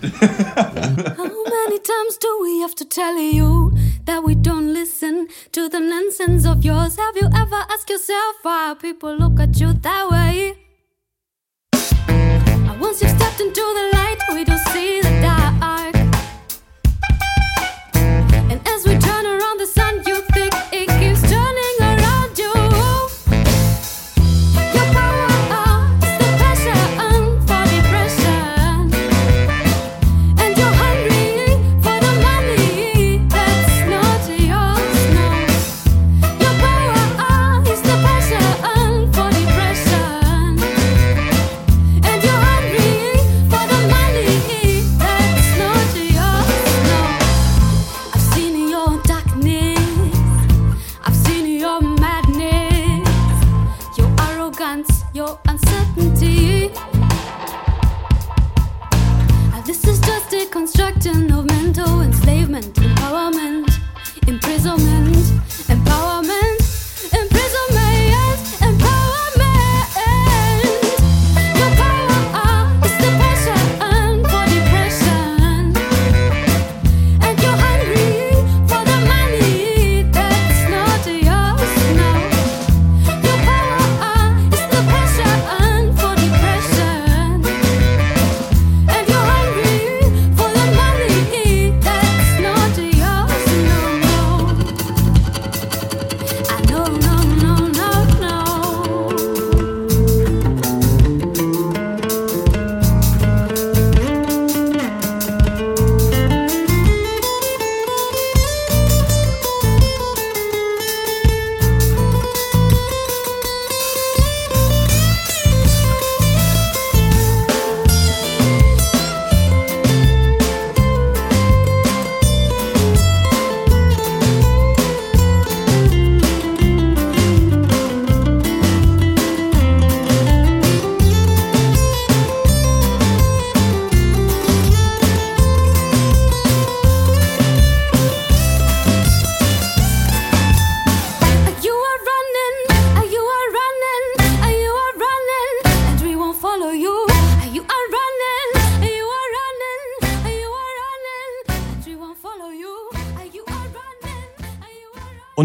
[0.02, 3.76] How many times do we have to tell you
[4.06, 6.96] that we don't listen to the nonsense of yours?
[6.96, 10.56] Have you ever asked yourself why people look at you that way?
[12.80, 15.99] Once you've stepped into the light, we don't see the dark.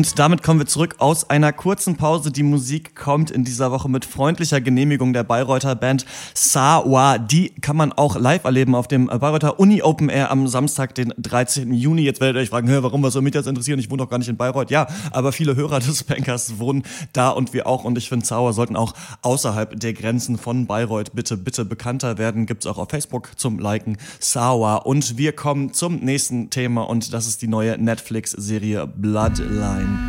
[0.05, 2.31] Und damit kommen wir zurück aus einer kurzen Pause.
[2.31, 6.05] Die Musik kommt in dieser Woche mit freundlicher Genehmigung der Bayreuther Band
[6.55, 7.17] Sawa.
[7.17, 11.13] Die kann man auch live erleben auf dem Bayreuther Uni Open Air am Samstag, den
[11.17, 11.73] 13.
[11.73, 12.03] Juni.
[12.03, 13.77] Jetzt werdet ihr euch fragen, warum was soll mich das interessieren?
[13.77, 14.71] Ich wohne doch gar nicht in Bayreuth.
[14.71, 17.83] Ja, aber viele Hörer des Bankers wohnen da und wir auch.
[17.83, 22.45] Und ich finde, Sawa sollten auch außerhalb der Grenzen von Bayreuth bitte, bitte bekannter werden.
[22.45, 23.97] Gibt's auch auf Facebook zum Liken.
[24.21, 24.77] Sawa.
[24.77, 29.99] Und wir kommen zum nächsten Thema und das ist die neue Netflix-Serie Bloodline.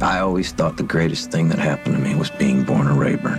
[0.00, 3.38] I always thought the greatest thing that happened to me was being born a Rayburn.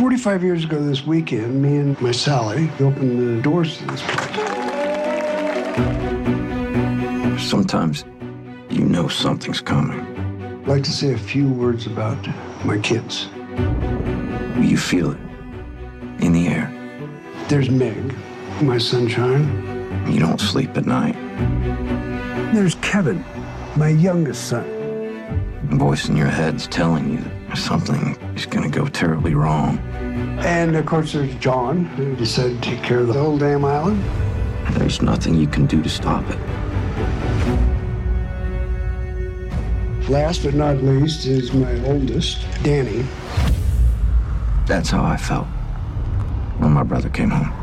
[0.00, 4.36] Forty-five years ago this weekend, me and my Sally opened the doors to this place.
[7.50, 8.06] Sometimes
[8.70, 10.00] you know something's coming.
[10.62, 12.16] I'd like to say a few words about
[12.64, 13.28] my kids.
[14.58, 15.18] You feel it
[16.20, 16.72] in the air.
[17.48, 18.14] There's Meg,
[18.62, 20.10] my sunshine.
[20.10, 21.14] You don't sleep at night.
[22.54, 23.22] There's Kevin,
[23.76, 24.79] my youngest son.
[25.78, 29.78] Voice in your head's telling you that something is going to go terribly wrong.
[30.40, 34.02] And of course, there's John, who decided to take care of the whole damn island.
[34.72, 36.38] There's nothing you can do to stop it.
[40.08, 43.06] Last but not least is my oldest, Danny.
[44.66, 45.46] That's how I felt
[46.58, 47.59] when my brother came home.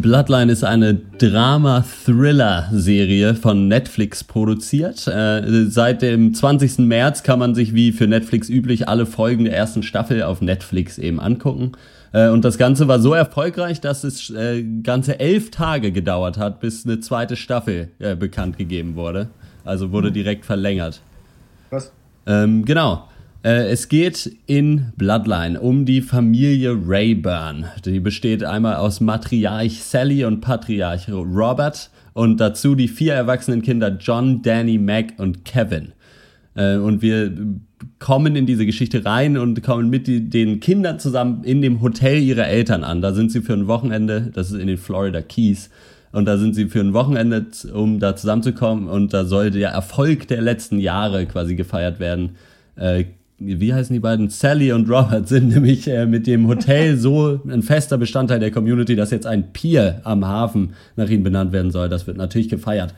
[0.00, 5.06] Bloodline ist eine Drama-Thriller-Serie von Netflix produziert.
[5.06, 6.78] Äh, seit dem 20.
[6.78, 10.96] März kann man sich wie für Netflix üblich alle Folgen der ersten Staffel auf Netflix
[10.96, 11.72] eben angucken.
[12.12, 16.60] Äh, und das Ganze war so erfolgreich, dass es äh, ganze elf Tage gedauert hat,
[16.60, 17.88] bis eine zweite Staffel
[18.18, 19.28] bekannt gegeben wurde.
[19.64, 21.02] Also wurde direkt verlängert.
[21.68, 21.92] Was?
[22.26, 23.08] Ähm, genau.
[23.44, 27.66] Äh, es geht in Bloodline um die Familie Rayburn.
[27.84, 33.96] Die besteht einmal aus Matriarch Sally und Patriarch Robert und dazu die vier erwachsenen Kinder
[33.98, 35.92] John, Danny, Meg und Kevin.
[36.54, 37.32] Äh, Und wir
[37.98, 42.46] kommen in diese Geschichte rein und kommen mit den Kindern zusammen in dem Hotel ihrer
[42.46, 43.02] Eltern an.
[43.02, 45.70] Da sind sie für ein Wochenende, das ist in den Florida Keys.
[46.12, 48.86] Und da sind sie für ein Wochenende, um da zusammenzukommen.
[48.86, 52.36] Und da soll der Erfolg der letzten Jahre quasi gefeiert werden.
[53.44, 54.28] Wie heißen die beiden?
[54.28, 58.96] Sally und Robert sind nämlich äh, mit dem Hotel so ein fester Bestandteil der Community,
[58.96, 61.88] dass jetzt ein Pier am Hafen nach ihnen benannt werden soll.
[61.88, 62.94] Das wird natürlich gefeiert.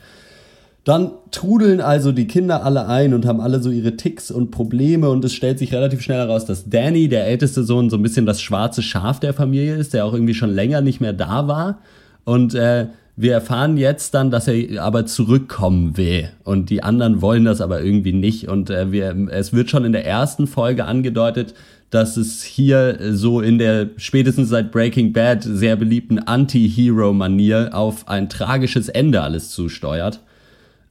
[0.85, 5.09] Dann trudeln also die Kinder alle ein und haben alle so ihre Ticks und Probleme
[5.09, 8.27] und es stellt sich relativ schnell heraus, dass Danny, der älteste Sohn, so ein bisschen
[8.27, 11.79] das schwarze Schaf der Familie ist, der auch irgendwie schon länger nicht mehr da war.
[12.25, 17.45] Und äh, wir erfahren jetzt dann, dass er aber zurückkommen will und die anderen wollen
[17.45, 21.55] das aber irgendwie nicht und äh, wir, es wird schon in der ersten Folge angedeutet,
[21.91, 28.29] dass es hier so in der spätestens seit Breaking Bad sehr beliebten Anti-Hero-Manier auf ein
[28.29, 30.21] tragisches Ende alles zusteuert.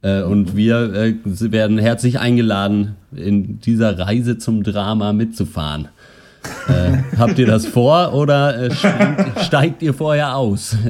[0.00, 5.88] Äh, und wir äh, werden herzlich eingeladen, in dieser Reise zum Drama mitzufahren.
[6.68, 10.76] Äh, habt ihr das vor oder äh, steigt, steigt ihr vorher aus?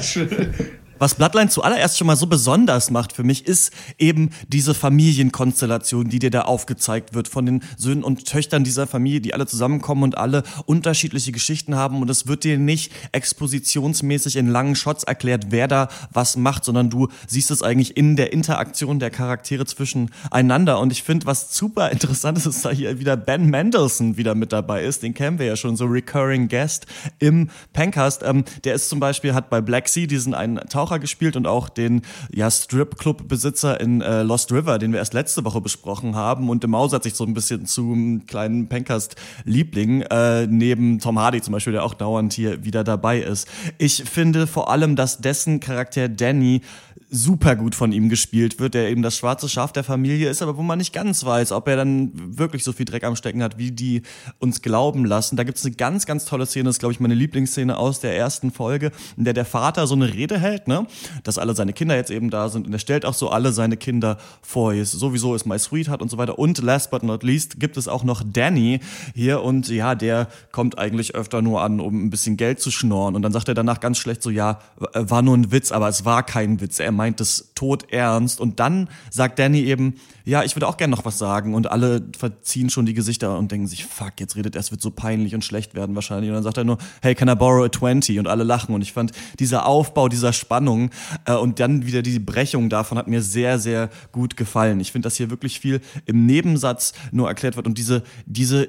[0.98, 6.18] Was Bloodline zuallererst schon mal so besonders macht für mich, ist eben diese Familienkonstellation, die
[6.18, 10.16] dir da aufgezeigt wird von den Söhnen und Töchtern dieser Familie, die alle zusammenkommen und
[10.16, 12.00] alle unterschiedliche Geschichten haben.
[12.00, 16.88] Und es wird dir nicht expositionsmäßig in langen Shots erklärt, wer da was macht, sondern
[16.88, 20.80] du siehst es eigentlich in der Interaktion der Charaktere zwischeneinander.
[20.80, 24.50] Und ich finde, was super interessant ist, ist, da hier wieder Ben Mendelssohn wieder mit
[24.50, 25.02] dabei ist.
[25.02, 26.86] Den kennen wir ja schon, so Recurring Guest
[27.18, 28.22] im Pancast.
[28.22, 31.68] Ähm, der ist zum Beispiel, hat bei Black Sea diesen einen Taucher gespielt und auch
[31.68, 36.48] den ja, Strip-Club-Besitzer in äh, Lost River, den wir erst letzte Woche besprochen haben.
[36.48, 41.42] Und der Maus hat sich so ein bisschen zum kleinen Pencast-Liebling, äh, neben Tom Hardy
[41.42, 43.48] zum Beispiel, der auch dauernd hier wieder dabei ist.
[43.78, 46.62] Ich finde vor allem, dass dessen Charakter Danny
[47.08, 50.56] super gut von ihm gespielt wird, der eben das schwarze Schaf der Familie ist, aber
[50.56, 53.58] wo man nicht ganz weiß, ob er dann wirklich so viel Dreck am Stecken hat,
[53.58, 54.02] wie die
[54.38, 55.36] uns glauben lassen.
[55.36, 58.00] Da gibt es eine ganz, ganz tolle Szene, das ist, glaube ich, meine Lieblingsszene aus
[58.00, 60.86] der ersten Folge, in der der Vater so eine Rede hält, ne?
[61.22, 63.76] dass alle seine Kinder jetzt eben da sind und er stellt auch so alle seine
[63.76, 64.74] Kinder vor.
[64.74, 66.38] Ist, sowieso ist My Sweetheart und so weiter.
[66.38, 68.80] Und last but not least gibt es auch noch Danny
[69.14, 73.14] hier und ja, der kommt eigentlich öfter nur an, um ein bisschen Geld zu schnorren.
[73.14, 76.04] Und dann sagt er danach ganz schlecht so, ja, war nur ein Witz, aber es
[76.04, 76.80] war kein Witz.
[76.80, 78.40] Er meint es tot ernst.
[78.40, 79.94] Und dann sagt Danny eben,
[80.24, 81.54] ja, ich würde auch gerne noch was sagen.
[81.54, 84.80] Und alle verziehen schon die Gesichter und denken sich, fuck, jetzt redet er, es wird
[84.80, 86.30] so peinlich und schlecht werden wahrscheinlich.
[86.30, 88.18] Und dann sagt er nur, hey, can I borrow a 20?
[88.18, 88.74] Und alle lachen.
[88.74, 90.90] Und ich fand dieser Aufbau dieser Spannung
[91.26, 94.80] äh, und dann wieder die Brechung davon hat mir sehr, sehr gut gefallen.
[94.80, 98.68] Ich finde, dass hier wirklich viel im Nebensatz nur erklärt wird und diese, diese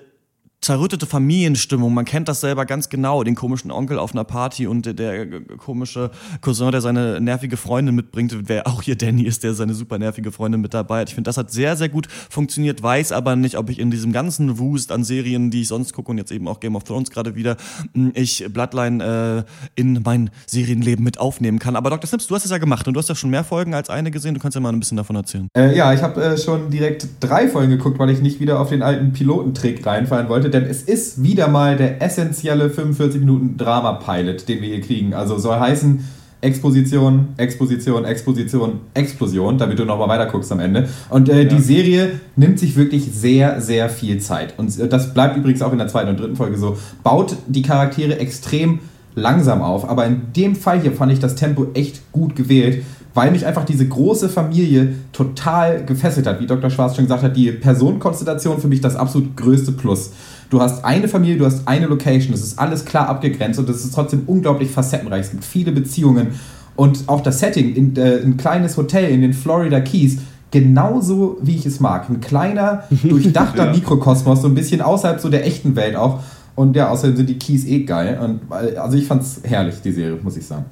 [0.68, 1.93] zerrüttete Familienstimmung.
[1.93, 5.41] Man kennt das selber ganz genau, den komischen Onkel auf einer Party und der, der
[5.55, 6.11] komische
[6.41, 10.30] Cousin, der seine nervige Freundin mitbringt, wer auch hier Danny ist, der seine super nervige
[10.34, 11.07] Freundin mit dabei hat.
[11.07, 14.11] Ich finde, das hat sehr, sehr gut funktioniert, weiß aber nicht, ob ich in diesem
[14.11, 17.11] ganzen Wust an Serien, die ich sonst gucke und jetzt eben auch Game of Thrones
[17.11, 17.55] gerade wieder,
[17.93, 21.78] mh, ich Bloodline äh, in mein Serienleben mit aufnehmen kann.
[21.78, 22.09] Aber Dr.
[22.09, 24.11] Snips, du hast es ja gemacht und du hast ja schon mehr Folgen als eine
[24.11, 24.34] gesehen.
[24.34, 25.47] Du kannst ja mal ein bisschen davon erzählen.
[25.55, 28.68] Äh, ja, ich habe äh, schon direkt drei Folgen geguckt, weil ich nicht wieder auf
[28.68, 34.47] den alten Pilotentrick reinfallen wollte, denn es ist wieder mal der essentielle 45 Minuten Drama-Pilot,
[34.47, 35.14] den wir hier kriegen.
[35.14, 36.03] Also soll heißen
[36.41, 40.88] Exposition, Exposition, Exposition, Explosion, damit du nochmal weiter guckst am Ende.
[41.10, 41.49] Und äh, Ja.
[41.49, 44.53] die Serie nimmt sich wirklich sehr, sehr viel Zeit.
[44.58, 46.78] Und äh, das bleibt übrigens auch in der zweiten und dritten Folge so.
[47.03, 48.80] Baut die Charaktere extrem
[49.16, 49.89] langsam auf.
[49.89, 52.84] Aber in dem Fall hier fand ich das Tempo echt gut gewählt,
[53.18, 56.39] weil mich einfach diese große Familie total gefesselt hat.
[56.39, 56.70] Wie Dr.
[56.70, 60.11] Schwarz schon gesagt hat, die Personenkonstellation für mich das absolut größte Plus.
[60.51, 63.78] Du hast eine Familie, du hast eine Location, das ist alles klar abgegrenzt und das
[63.78, 65.22] ist trotzdem unglaublich facettenreich.
[65.22, 66.28] Es gibt viele Beziehungen
[66.76, 70.20] und auch das Setting, in, äh, ein kleines Hotel in den Florida Keys,
[70.51, 72.07] genauso wie ich es mag.
[72.11, 73.74] Ein kleiner, durchdachter Ja.
[73.74, 76.20] Mikrokosmos, so ein bisschen außerhalb so der echten Welt auch.
[76.53, 78.20] Und ja, außerdem sind die Keys eh geil.
[78.24, 80.65] Und, äh, also ich fand's herrlich, die Serie, muss ich sagen.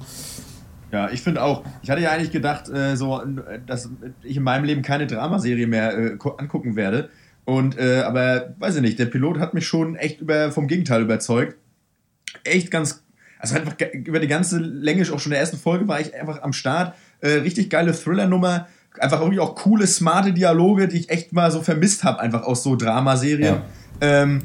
[0.96, 1.62] Ja, ich finde auch.
[1.82, 3.22] Ich hatte ja eigentlich gedacht, äh, so,
[3.66, 3.90] dass
[4.22, 7.10] ich in meinem Leben keine Dramaserie mehr äh, gu- angucken werde.
[7.44, 11.02] Und äh, aber weiß ich nicht, der Pilot hat mich schon echt über vom Gegenteil
[11.02, 11.56] überzeugt.
[12.44, 13.04] Echt ganz,
[13.38, 16.40] also einfach über die ganze Länge, auch schon in der ersten Folge war ich einfach
[16.42, 16.94] am Start.
[17.20, 18.66] Äh, richtig geile Thriller-Nummer.
[18.98, 22.62] Einfach irgendwie auch coole, smarte Dialoge, die ich echt mal so vermisst habe, einfach aus
[22.62, 23.56] so Dramaserien.
[24.00, 24.40] Ähm,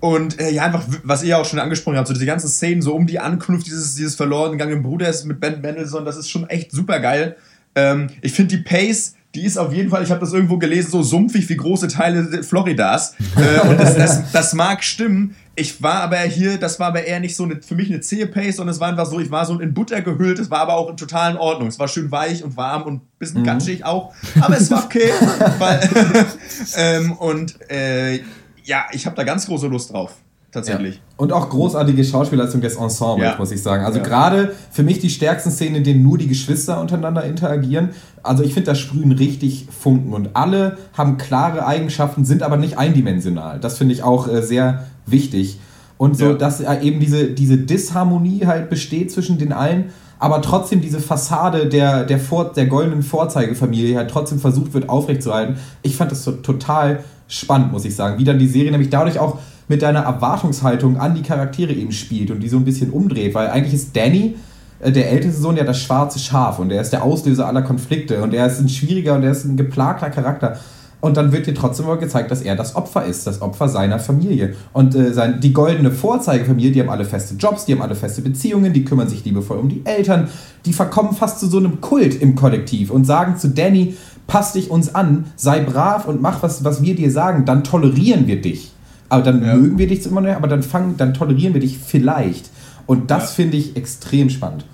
[0.00, 2.94] und äh, ja, einfach, was ihr auch schon angesprochen habt, so diese ganzen Szenen, so
[2.94, 6.70] um die Ankunft dieses, dieses verloren gegangenen Bruders mit Ben Mendelssohn, das ist schon echt
[6.72, 7.36] super geil.
[7.74, 10.90] Ähm, ich finde die Pace, die ist auf jeden Fall, ich habe das irgendwo gelesen,
[10.90, 13.14] so sumpfig wie große Teile Floridas.
[13.36, 15.34] äh, und das, das, das mag stimmen.
[15.54, 18.28] Ich war aber hier, das war aber eher nicht so eine, für mich eine zähe
[18.28, 20.76] Pace, sondern es war einfach so, ich war so in Butter gehüllt, es war aber
[20.76, 21.66] auch in total in Ordnung.
[21.68, 23.46] Es war schön weich und warm und ein bisschen Mhm.
[23.46, 25.10] gatschig auch, aber es war okay.
[25.58, 25.80] weil,
[26.76, 28.20] ähm, und äh,
[28.68, 30.12] ja, ich habe da ganz große Lust drauf,
[30.52, 31.00] tatsächlich.
[31.16, 33.38] Und auch großartige Schauspielleistung des Ensembles, Ja.
[33.38, 33.84] muss ich sagen.
[33.84, 34.04] Also Ja.
[34.04, 37.90] gerade für mich die stärksten Szenen, in denen nur die Geschwister untereinander interagieren.
[38.22, 42.76] Also ich finde, da sprühen richtig Funken und alle haben klare Eigenschaften, sind aber nicht
[42.78, 43.58] eindimensional.
[43.58, 45.58] Das finde ich auch äh, sehr wichtig.
[45.96, 46.32] Und so, Ja.
[46.34, 49.86] dass äh, eben diese, diese Disharmonie halt besteht zwischen den allen,
[50.20, 55.56] aber trotzdem diese Fassade der, der, Vor der goldenen Vorzeigefamilie halt trotzdem versucht wird aufrechtzuerhalten.
[55.82, 58.18] Ich fand das so total spannend, muss ich sagen.
[58.18, 62.30] Wie dann die Serie nämlich dadurch auch mit deiner Erwartungshaltung an die Charaktere eben spielt
[62.30, 64.36] und die so ein bisschen umdreht, weil eigentlich ist Danny,
[64.80, 68.22] äh, der älteste Sohn, ja das schwarze Schaf und er ist der Auslöser aller Konflikte
[68.22, 70.58] und er ist ein schwieriger und er ist ein geplagter Charakter.
[71.00, 74.00] Und dann wird dir trotzdem aber gezeigt, dass er das Opfer ist, das Opfer seiner
[74.00, 74.56] Familie.
[74.72, 78.20] Und äh, sein, die goldene Vorzeigefamilie, die haben alle feste Jobs, die haben alle feste
[78.20, 80.28] Beziehungen, die kümmern sich liebevoll um die Eltern,
[80.66, 83.96] die verkommen fast zu so einem Kult im Kollektiv und sagen zu Danny,
[84.28, 88.28] pass dich uns an, sei brav und mach was, was wir dir sagen, dann tolerieren
[88.28, 88.70] wir dich.
[89.08, 92.50] Aber dann mögen wir dich immer noch, aber dann fangen, dann tolerieren wir dich vielleicht.
[92.86, 94.64] Und das finde ich extrem spannend.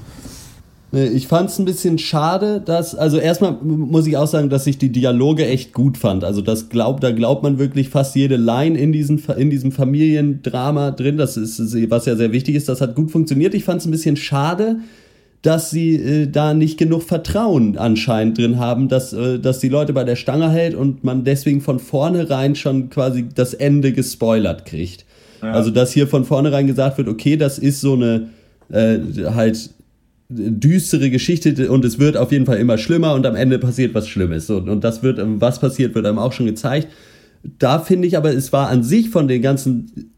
[0.91, 4.67] Nee, Ich fand es ein bisschen schade, dass, also erstmal muss ich auch sagen, dass
[4.67, 6.25] ich die Dialoge echt gut fand.
[6.25, 10.91] Also das glaubt, da glaubt man wirklich fast jede Line in, diesen, in diesem Familiendrama
[10.91, 11.17] drin.
[11.17, 12.69] Das ist, was ja sehr wichtig ist.
[12.69, 13.55] Das hat gut funktioniert.
[13.55, 14.79] Ich fand es ein bisschen schade,
[15.45, 19.93] dass sie äh, da nicht genug Vertrauen anscheinend drin haben, dass, äh, dass die Leute
[19.93, 25.05] bei der Stange hält und man deswegen von vornherein schon quasi das Ende gespoilert kriegt.
[25.43, 25.53] Ja.
[25.53, 28.31] Also dass hier von vornherein gesagt wird, okay, das ist so eine
[28.71, 28.99] äh,
[29.35, 29.69] halt
[30.31, 34.09] düstere Geschichte und es wird auf jeden Fall immer schlimmer und am Ende passiert was
[34.09, 34.47] Schlimmes.
[34.47, 36.89] So, und das wird, was passiert, wird einem auch schon gezeigt.
[37.59, 40.14] Da finde ich aber, es war an sich von den ganzen,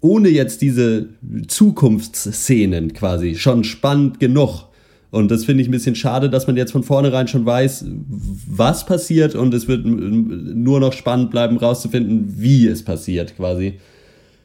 [0.00, 1.08] ohne jetzt diese
[1.46, 4.68] Zukunftsszenen quasi, schon spannend genug.
[5.10, 7.84] Und das finde ich ein bisschen schade, dass man jetzt von vornherein schon weiß,
[8.48, 13.74] was passiert und es wird nur noch spannend bleiben, rauszufinden, wie es passiert quasi.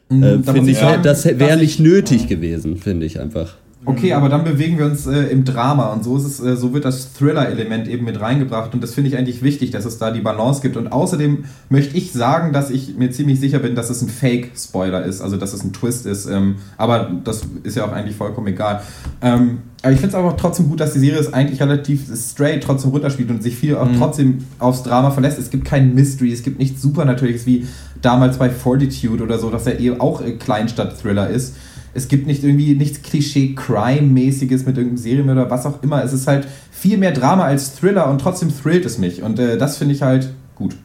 [0.09, 3.55] Mhm, Äh, finde ich sagen, das wäre nicht nötig gewesen, finde ich einfach.
[3.85, 6.73] Okay, aber dann bewegen wir uns äh, im Drama und so ist es, äh, so
[6.73, 10.11] wird das Thriller-Element eben mit reingebracht und das finde ich eigentlich wichtig, dass es da
[10.11, 10.77] die Balance gibt.
[10.77, 15.03] Und außerdem möchte ich sagen, dass ich mir ziemlich sicher bin, dass es ein Fake-Spoiler
[15.05, 16.25] ist, also dass es ein Twist ist.
[16.25, 18.81] Ähm, aber das ist ja auch eigentlich vollkommen egal.
[19.21, 22.63] Ähm, aber ich finde es aber trotzdem gut, dass die Serie es eigentlich relativ straight
[22.63, 23.97] trotzdem runterspielt und sich viel auch Mhm.
[23.99, 25.37] trotzdem aufs Drama verlässt.
[25.37, 27.67] Es gibt kein Mystery, es gibt nichts Supernatürliches wie
[28.01, 31.55] damals bei Fortitude oder so, dass er eh auch äh, Kleinstadt-Thriller ist.
[31.95, 36.03] Es gibt nicht irgendwie nichts Klischee-Crime-mäßiges mit irgendeinem Serienmörder oder was auch immer.
[36.03, 39.23] Es ist halt viel mehr Drama als Thriller und trotzdem thrillt es mich.
[39.23, 40.75] Und äh, das finde ich halt gut.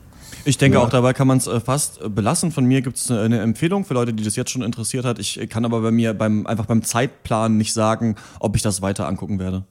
[0.45, 0.85] Ich denke Ja.
[0.85, 2.51] auch, dabei kann man es äh, fast äh, belassen.
[2.53, 5.19] Von mir gibt es eine, eine Empfehlung für Leute, die das jetzt schon interessiert hat.
[5.19, 8.81] Ich äh, kann aber bei mir beim, einfach beim Zeitplan nicht sagen, ob ich das
[8.81, 9.65] weiter angucken werde.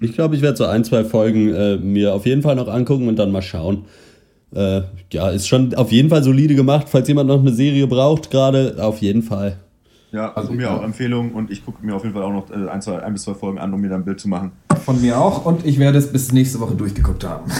[0.00, 3.08] Ich glaube, ich werde so ein, zwei Folgen äh, mir auf jeden Fall noch angucken
[3.08, 3.84] und dann mal schauen.
[4.54, 4.82] Äh,
[5.12, 6.86] ja, ist schon auf jeden Fall solide gemacht.
[6.88, 9.56] Falls jemand noch eine Serie braucht, gerade auf jeden Fall.
[10.12, 12.50] Ja, also von mir auch Empfehlung und ich gucke mir auf jeden Fall auch noch
[12.50, 14.52] äh, ein, zwei, ein bis zwei Folgen an, um mir dann ein Bild zu machen.
[14.84, 17.50] Von mir auch und ich werde es bis nächste Woche durchgeguckt haben.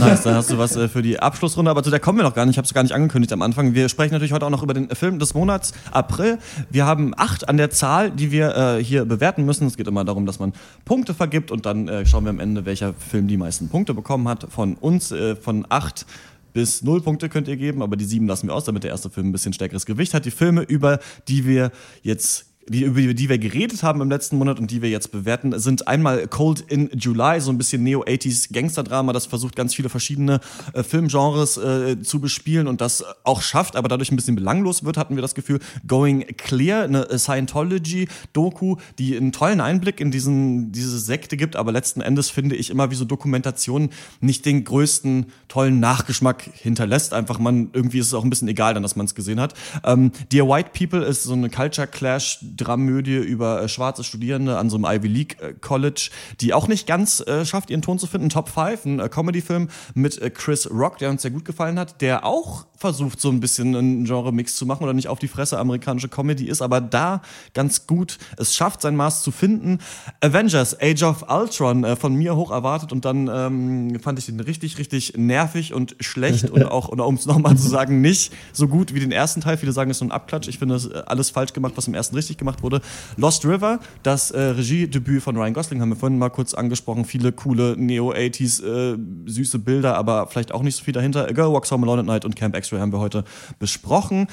[0.00, 2.34] nice, dann hast du was äh, für die Abschlussrunde, aber zu der kommen wir noch
[2.34, 2.54] gar nicht.
[2.54, 3.72] Ich habe es gar nicht angekündigt am Anfang.
[3.72, 6.38] Wir sprechen natürlich heute auch noch über den Film des Monats April.
[6.70, 9.68] Wir haben acht an der Zahl, die wir äh, hier bewerten müssen.
[9.68, 10.52] Es geht immer darum, dass man
[10.84, 14.26] Punkte vergibt und dann äh, schauen wir am Ende, welcher Film die meisten Punkte bekommen
[14.26, 14.48] hat.
[14.50, 16.04] Von uns, äh, von acht
[16.52, 19.10] bis null Punkte könnt ihr geben, aber die sieben lassen wir aus, damit der erste
[19.10, 20.24] Film ein bisschen stärkeres Gewicht hat.
[20.24, 20.98] Die Filme, über
[21.28, 21.70] die wir
[22.02, 25.58] jetzt die, über die wir geredet haben im letzten Monat und die wir jetzt bewerten,
[25.58, 30.38] sind einmal Cold in July, so ein bisschen Neo-80s Gangster-Drama, das versucht ganz viele verschiedene
[30.72, 34.96] äh, Filmgenres äh, zu bespielen und das auch schafft, aber dadurch ein bisschen belanglos wird,
[34.96, 35.58] hatten wir das Gefühl.
[35.88, 42.00] Going Clear, eine Scientology-Doku, die einen tollen Einblick in diesen, diese Sekte gibt, aber letzten
[42.00, 43.90] Endes finde ich immer wie so Dokumentationen
[44.20, 47.14] nicht den größten tollen Nachgeschmack hinterlässt.
[47.14, 49.54] Einfach man, irgendwie ist es auch ein bisschen egal dann, dass man es gesehen hat.
[49.84, 54.70] Ähm, Dear White People ist so eine Culture Clash Dramödie über äh, schwarze Studierende an
[54.70, 58.06] so einem Ivy League äh, College, die auch nicht ganz äh, schafft, ihren Ton zu
[58.06, 58.28] finden.
[58.28, 62.66] Top 5, ein Comedy-Film mit Chris Rock, der uns sehr gut gefallen hat, der auch
[62.80, 66.46] versucht, so ein bisschen einen Genre-Mix zu machen oder nicht auf die Fresse amerikanische Comedy
[66.46, 67.20] ist, aber da
[67.52, 69.78] ganz gut es schafft, sein Maß zu finden.
[70.22, 74.40] Avengers, Age of Ultron, äh, von mir hoch erwartet und dann ähm, fand ich den
[74.40, 78.66] richtig, richtig nervig und schlecht und auch, oder um es nochmal zu sagen, nicht so
[78.66, 79.58] gut wie den ersten Teil.
[79.58, 80.48] Viele sagen, es ist so ein Abklatsch.
[80.48, 82.80] Ich finde, ist alles falsch gemacht, was im ersten richtig gemacht wurde.
[83.16, 87.04] Lost River, das äh, Regiedebüt von Ryan Gosling, haben wir vorhin mal kurz angesprochen.
[87.04, 91.28] Viele coole Neo-80s, äh, süße Bilder, aber vielleicht auch nicht so viel dahinter.
[91.28, 93.24] A Girl Walks Home Alone at Night und Camp X-Ray haben wir heute
[93.60, 94.26] besprochen.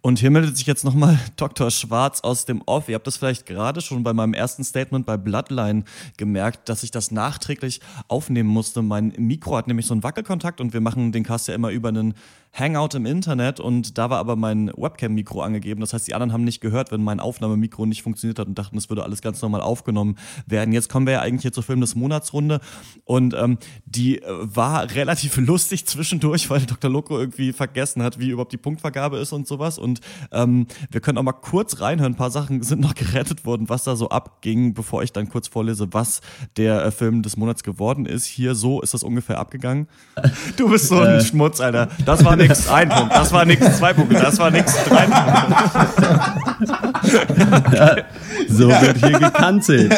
[0.00, 1.70] Und hier meldet sich jetzt nochmal Dr.
[1.70, 2.88] Schwarz aus dem Off.
[2.88, 5.84] Ihr habt das vielleicht gerade schon bei meinem ersten Statement bei Bloodline
[6.16, 8.82] gemerkt, dass ich das nachträglich aufnehmen musste.
[8.82, 11.90] Mein Mikro hat nämlich so einen Wackelkontakt und wir machen den Cast ja immer über
[11.90, 12.14] einen
[12.54, 15.80] Hangout im Internet und da war aber mein Webcam-Mikro angegeben.
[15.80, 18.76] Das heißt, die anderen haben nicht gehört, wenn mein Aufnahmemikro nicht funktioniert hat und dachten,
[18.76, 20.72] es würde alles ganz normal aufgenommen werden.
[20.72, 22.60] Jetzt kommen wir ja eigentlich hier zur Film des Monatsrunde
[23.04, 26.90] und ähm, die äh, war relativ lustig zwischendurch, weil Dr.
[26.90, 29.78] Loco irgendwie vergessen hat, wie überhaupt die Punktvergabe ist und sowas.
[29.78, 30.00] Und
[30.30, 32.12] ähm, wir können auch mal kurz reinhören.
[32.12, 35.48] Ein paar Sachen sind noch gerettet worden, was da so abging, bevor ich dann kurz
[35.48, 36.20] vorlese, was
[36.58, 38.26] der äh, Film des Monats geworden ist.
[38.26, 39.88] Hier so ist das ungefähr abgegangen.
[40.56, 41.24] Du bist so ein Äh.
[41.24, 41.88] Schmutz, Alter.
[42.04, 43.14] Das war nix, ein Punkt.
[43.14, 44.16] Das war nix, zwei Punkte.
[44.16, 45.24] Das war nix, drei Punkte.
[48.48, 49.94] So wird hier gekanzelt.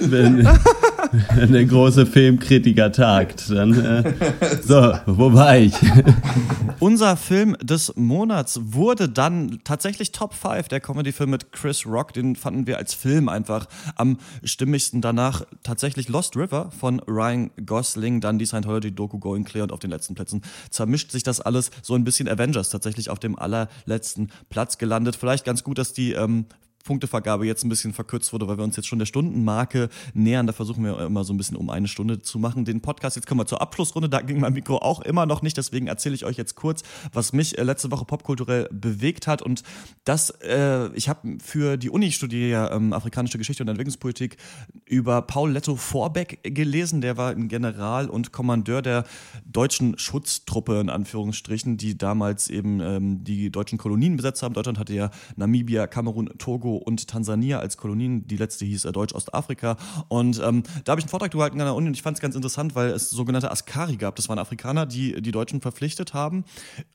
[0.00, 0.48] wenn
[1.48, 3.50] der große Filmkritiker tagt.
[3.50, 4.14] Dann, äh,
[4.62, 5.74] so, wo war ich?
[6.80, 10.68] Unser Film des Monats wurde dann tatsächlich Top 5.
[10.68, 15.00] Der Comedy-Film mit Chris Rock, den fanden wir als Film einfach am stimmigsten.
[15.00, 19.90] Danach tatsächlich Lost River von Ryan Gosling, dann die Scientology-Doku Going Clear und auf den
[19.90, 24.78] letzten Plätzen zermischt sich das alles so ein bisschen Avengers tatsächlich auf dem allerletzten Platz
[24.78, 25.16] gelandet.
[25.16, 26.46] Vielleicht ganz gut, dass die ähm,
[26.84, 30.46] Punktevergabe jetzt ein bisschen verkürzt wurde, weil wir uns jetzt schon der Stundenmarke nähern.
[30.46, 32.64] Da versuchen wir immer so ein bisschen um eine Stunde zu machen.
[32.64, 34.08] Den Podcast, jetzt kommen wir zur Abschlussrunde.
[34.08, 35.56] Da ging mein Mikro auch immer noch nicht.
[35.56, 39.42] Deswegen erzähle ich euch jetzt kurz, was mich äh, letzte Woche popkulturell bewegt hat.
[39.42, 39.62] Und
[40.04, 44.36] das, äh, ich habe für die Uni studiere ähm, afrikanische Geschichte und Entwicklungspolitik
[44.86, 47.00] über Paul Letto Vorbeck gelesen.
[47.00, 49.04] Der war ein General und Kommandeur der
[49.44, 54.54] deutschen Schutztruppe, in Anführungsstrichen, die damals eben ähm, die deutschen Kolonien besetzt haben.
[54.54, 58.26] Deutschland hatte ja Namibia, Kamerun, Togo und Tansania als Kolonien.
[58.26, 59.76] Die letzte hieß äh, Deutsch-Ostafrika.
[60.08, 62.20] Und ähm, da habe ich einen Vortrag gehalten an der Uni und ich fand es
[62.20, 64.16] ganz interessant, weil es sogenannte Askari gab.
[64.16, 66.44] Das waren Afrikaner, die die Deutschen verpflichtet haben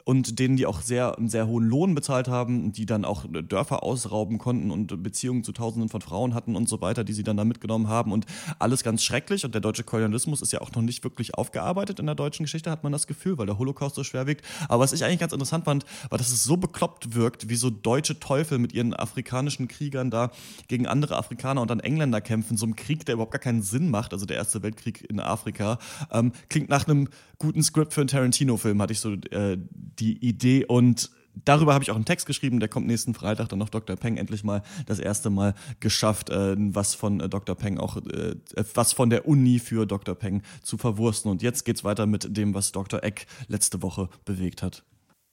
[0.03, 3.83] und denen die auch sehr, einen sehr hohen Lohn bezahlt haben, die dann auch Dörfer
[3.83, 7.37] ausrauben konnten und Beziehungen zu Tausenden von Frauen hatten und so weiter, die sie dann
[7.37, 8.11] da mitgenommen haben.
[8.11, 8.25] Und
[8.59, 9.45] alles ganz schrecklich.
[9.45, 12.71] Und der deutsche Kolonialismus ist ja auch noch nicht wirklich aufgearbeitet in der deutschen Geschichte,
[12.71, 14.45] hat man das Gefühl, weil der Holocaust so schwer wiegt.
[14.69, 17.69] Aber was ich eigentlich ganz interessant fand, war, dass es so bekloppt wirkt, wie so
[17.69, 20.31] deutsche Teufel mit ihren afrikanischen Kriegern da
[20.67, 22.57] gegen andere Afrikaner und dann Engländer kämpfen.
[22.57, 24.13] So ein Krieg, der überhaupt gar keinen Sinn macht.
[24.13, 25.79] Also der Erste Weltkrieg in Afrika.
[26.11, 29.57] Ähm, klingt nach einem guten Skript für einen Tarantino-Film, hatte ich so äh,
[29.99, 30.65] die Idee.
[30.65, 31.11] Und
[31.43, 33.95] darüber habe ich auch einen Text geschrieben, der kommt nächsten Freitag dann auf Dr.
[33.95, 37.55] Peng endlich mal das erste Mal geschafft, äh, was von äh, Dr.
[37.55, 38.35] Peng auch, äh,
[38.73, 40.15] was von der Uni für Dr.
[40.15, 41.31] Peng zu verwursten.
[41.31, 43.03] Und jetzt geht's weiter mit dem, was Dr.
[43.03, 44.83] Eck letzte Woche bewegt hat.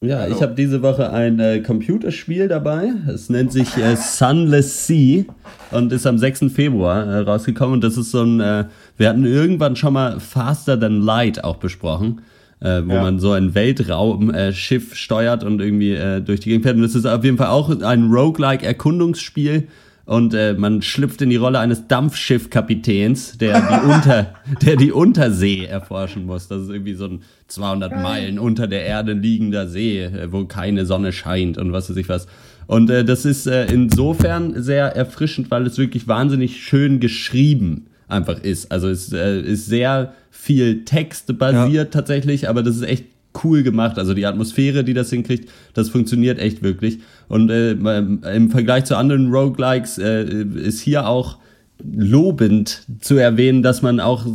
[0.03, 2.91] Ja, ich habe diese Woche ein äh, Computerspiel dabei.
[3.09, 5.25] Es nennt sich äh, Sunless Sea
[5.71, 6.47] und ist am 6.
[6.53, 7.75] Februar äh, rausgekommen.
[7.75, 8.65] Und das ist so ein, äh,
[8.97, 12.23] wir hatten irgendwann schon mal Faster Than Light auch besprochen.
[12.61, 13.03] äh, wo Ja.
[13.03, 16.77] man so ein Weltraumschiff äh, steuert und irgendwie durch die Gegend fährt.
[16.77, 19.69] Und das ist auf jeden Fall auch ein Roguelike-Erkundungsspiel.
[20.05, 25.65] Und äh, man schlüpft in die Rolle eines Dampfschiffkapitäns, der die, unter, der die Untersee
[25.65, 26.49] erforschen muss.
[26.49, 30.87] Das ist irgendwie so ein 200 Meilen unter der Erde liegender See, äh, wo keine
[30.87, 32.27] Sonne scheint und was weiß ich was.
[32.67, 38.41] Und äh, das ist äh, insofern sehr erfrischend, weil es wirklich wahnsinnig schön geschrieben einfach
[38.41, 38.71] ist.
[38.71, 43.05] Also es äh, ist sehr viel Text basiert tatsächlich, aber das ist echt
[43.43, 43.99] cool gemacht.
[43.99, 46.99] Also die Atmosphäre, die das hinkriegt, das funktioniert echt wirklich.
[47.29, 51.39] Und äh, im Vergleich zu anderen Roguelikes äh, ist hier auch
[51.83, 54.27] lobend zu erwähnen, dass man auch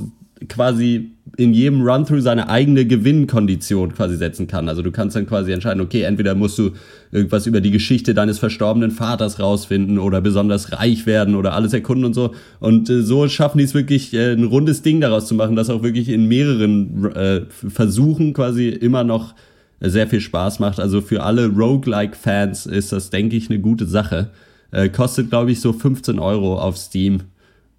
[0.49, 4.67] quasi in jedem Run-Through seine eigene Gewinnkondition quasi setzen kann.
[4.67, 6.71] Also du kannst dann quasi entscheiden, okay, entweder musst du
[7.11, 12.05] irgendwas über die Geschichte deines verstorbenen Vaters rausfinden oder besonders reich werden oder alles erkunden
[12.05, 12.33] und so.
[12.59, 15.69] Und äh, so schaffen die es wirklich, äh, ein rundes Ding daraus zu machen, das
[15.69, 19.35] auch wirklich in mehreren äh, Versuchen quasi immer noch
[19.79, 20.79] sehr viel Spaß macht.
[20.79, 24.31] Also für alle Roguelike-Fans ist das, denke ich, eine gute Sache.
[24.71, 27.21] Äh, kostet, glaube ich, so 15 Euro auf Steam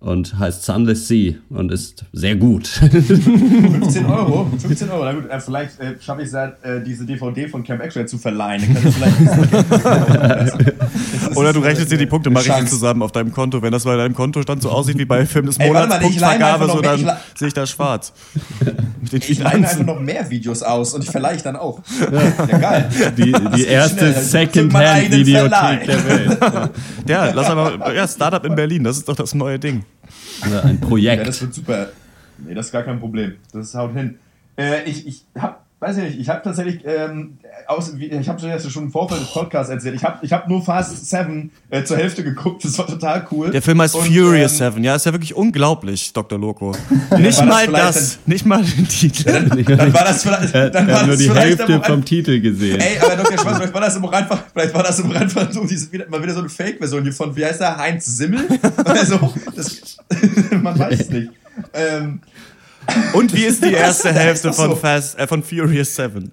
[0.00, 2.68] und heißt Sunless Sea und ist sehr gut.
[2.68, 4.48] 15 Euro?
[4.58, 7.64] 15 Euro, na gut, äh, vielleicht äh, schaffe ich es ja, äh, diese DVD von
[7.64, 8.62] Camp Actual zu verleihen.
[11.34, 13.60] Oder du rechnest dir die Punkte mal richtig zusammen auf deinem Konto.
[13.62, 16.20] Wenn das bei deinem Kontostand so aussieht wie bei Film des Ey, Monats, mal, ich
[16.20, 18.12] leih mir Punktvergabe, einfach so noch mehr- dann sehe ich da schwarz.
[19.12, 21.80] Ich leihe mir einfach noch mehr Videos aus und ich verleihe ich dann auch.
[22.48, 22.88] Ja, geil.
[23.16, 26.38] Die, die erste Secondhand-Videothek der Welt.
[26.40, 26.70] Ja.
[27.26, 29.84] Ja, lass aber, ja, Startup in Berlin, das ist doch das neue Ding.
[30.50, 31.18] Ja, ein Projekt.
[31.18, 31.88] Ja, das wird super.
[32.38, 33.36] Nee, das ist gar kein Problem.
[33.52, 34.18] Das haut hin.
[34.56, 38.70] Äh, ich ich hab, weiß ich nicht, ich habe tatsächlich, ähm, aus, ich habe das
[38.70, 41.96] schon im Vorfeld des Podcasts erzählt, ich habe ich hab nur Fast 7 äh, zur
[41.96, 43.50] Hälfte geguckt, das war total cool.
[43.50, 44.84] Der Film heißt Und, Furious ähm, Seven.
[44.84, 46.38] Ja, ist ja wirklich unglaublich, Dr.
[46.38, 46.74] Loco.
[47.16, 49.24] Nicht das mal vielleicht das, nicht mal den Titel.
[49.32, 52.80] Dann war das vielleicht, dann er war nur das die vielleicht Hälfte vom Titel gesehen.
[52.80, 53.38] Ey, aber Dr.
[53.38, 56.22] Schwarz, vielleicht war das auch einfach, vielleicht war das auch einfach so, diese, wieder, mal
[56.22, 58.46] wieder so eine Fake-Version hier von, wie heißt der, Heinz Simmel?
[58.84, 59.98] Also, das,
[60.62, 61.30] man weiß es nicht.
[61.72, 62.20] Ähm,
[63.12, 64.76] Und wie ist die erste Das Hälfte doch von, so.
[64.76, 66.30] Fast, äh, von Furious Seven?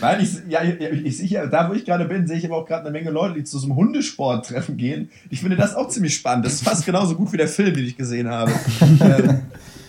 [0.00, 2.82] Nein, ich, ja, ich, ich da wo ich gerade bin, sehe ich aber auch gerade
[2.82, 5.10] eine Menge Leute, die zu so einem Hundesporttreffen gehen.
[5.30, 6.46] Ich finde das auch ziemlich spannend.
[6.46, 8.52] Das ist fast genauso gut wie der Film, den ich gesehen habe.
[8.80, 9.40] ähm,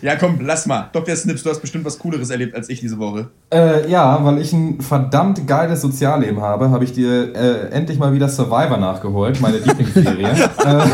[0.02, 0.90] ja, komm, lass mal.
[0.94, 1.16] Dr.
[1.16, 3.30] Snips, du hast bestimmt was Cooleres erlebt als ich diese Woche.
[3.52, 8.14] Äh, ja, weil ich ein verdammt geiles Sozialleben habe, habe ich dir äh, endlich mal
[8.14, 10.28] wieder Survivor nachgeholt, meine Lieblingsserie.
[10.66, 10.86] äh,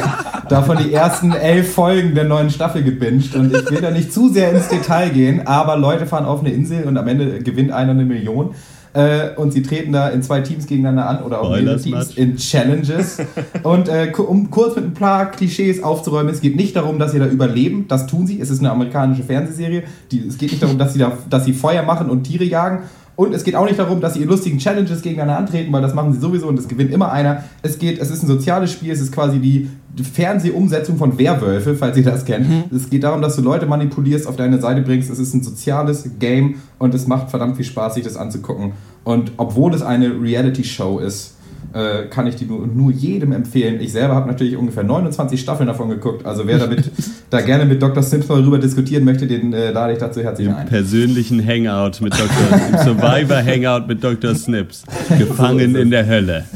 [0.48, 4.30] davon die ersten elf Folgen der neuen Staffel gebinged und ich will da nicht zu
[4.30, 7.92] sehr ins Detail gehen, aber Leute fahren auf eine Insel und am Ende gewinnt einer
[7.92, 8.56] eine Million.
[8.94, 12.36] Äh, und sie treten da in zwei Teams gegeneinander an oder auch Spoilers, Teams in
[12.36, 13.20] Challenges.
[13.64, 17.20] und äh, um kurz mit ein paar Klischees aufzuräumen, es geht nicht darum, dass sie
[17.20, 19.84] da überleben, das tun sie, es ist eine amerikanische Fernsehserie.
[20.12, 22.84] Die, es geht nicht darum, dass sie, da, dass sie Feuer machen und Tiere jagen.
[23.22, 25.94] Und es geht auch nicht darum, dass sie in lustigen Challenges gegeneinander antreten, weil das
[25.94, 27.44] machen sie sowieso und es gewinnt immer einer.
[27.62, 29.70] Es geht, es ist ein soziales Spiel, es ist quasi die
[30.02, 32.48] Fernsehumsetzung von Werwölfe, falls ihr das kennt.
[32.74, 35.12] Es geht darum, dass du Leute manipulierst, auf deine Seite bringst.
[35.12, 38.72] Es ist ein soziales Game und es macht verdammt viel Spaß, sich das anzugucken.
[39.04, 41.36] Und obwohl es eine Reality-Show ist,
[41.74, 43.80] äh, kann ich die nur, nur jedem empfehlen.
[43.80, 46.26] Ich selber habe natürlich ungefähr 29 Staffeln davon geguckt.
[46.26, 46.92] Also wer damit
[47.30, 48.04] da gerne mit Dr.
[48.04, 50.68] Simpson darüber diskutieren möchte, den äh, lade ich dazu herzlich Im ein.
[50.68, 52.80] persönlichen Hangout mit Dr.
[52.84, 54.36] Survivor Hangout mit Dr.
[54.36, 54.84] Snips.
[55.18, 56.46] Gefangen in der Hölle.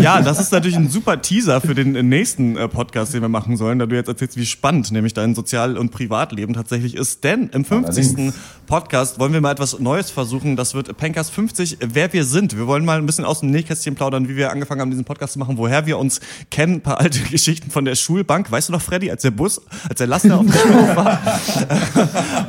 [0.00, 3.28] Ja, das ist natürlich ein super Teaser für den äh, nächsten äh, Podcast, den wir
[3.28, 7.24] machen sollen, da du jetzt erzählst, wie spannend nämlich dein Sozial- und Privatleben tatsächlich ist.
[7.24, 8.06] Denn im 50.
[8.06, 8.34] Allerdings.
[8.66, 10.56] Podcast wollen wir mal etwas Neues versuchen.
[10.56, 12.56] Das wird Pencast 50, wer wir sind.
[12.56, 15.34] Wir wollen mal ein bisschen aus dem Nähkästchen plaudern, wie wir angefangen haben, diesen Podcast
[15.34, 18.50] zu machen, woher wir uns kennen, ein paar alte Geschichten von der Schulbank.
[18.50, 21.20] Weißt du noch, Freddy, als der Bus, als der Laster auf dem Schulhof war?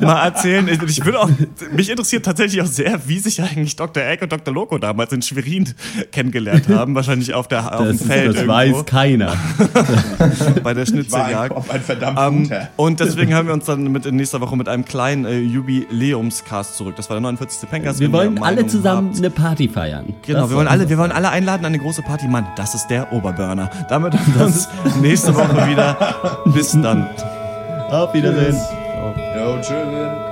[0.00, 0.68] mal erzählen.
[0.88, 1.30] Ich, würde auch,
[1.72, 4.02] mich interessiert tatsächlich auch sehr, wie sich eigentlich Dr.
[4.02, 4.52] Egg und Dr.
[4.52, 5.72] Loco damals in Schwerin
[6.10, 6.96] kennengelernt haben.
[6.96, 9.36] Wahrscheinlich auf, der, auf dem Das, Feld das irgendwo weiß keiner.
[10.64, 11.54] bei der ein, Schnitzeljagd.
[11.54, 12.68] Kopf, ein verdammt Ähm, guter.
[12.76, 16.76] und deswegen haben wir uns dann mit in nächster Woche mit einem kleinen äh, Jubiläumscast
[16.76, 16.96] zurück.
[16.96, 17.68] Das war der 49.
[17.70, 18.00] Pencast.
[18.00, 19.18] Wir wollen alle zusammen habt.
[19.18, 20.14] eine Party feiern.
[20.26, 22.26] Genau, Das wir wollen alle, wir wollen alle einladen an eine große Party.
[22.26, 23.68] Mann, das ist der Oberburner.
[23.88, 24.68] Damit haben wir uns
[25.00, 26.16] nächste Woche wieder.
[26.46, 27.06] Bis dann.
[27.90, 28.58] Auf Wiedersehen.
[29.36, 30.23] Jo, tschüss.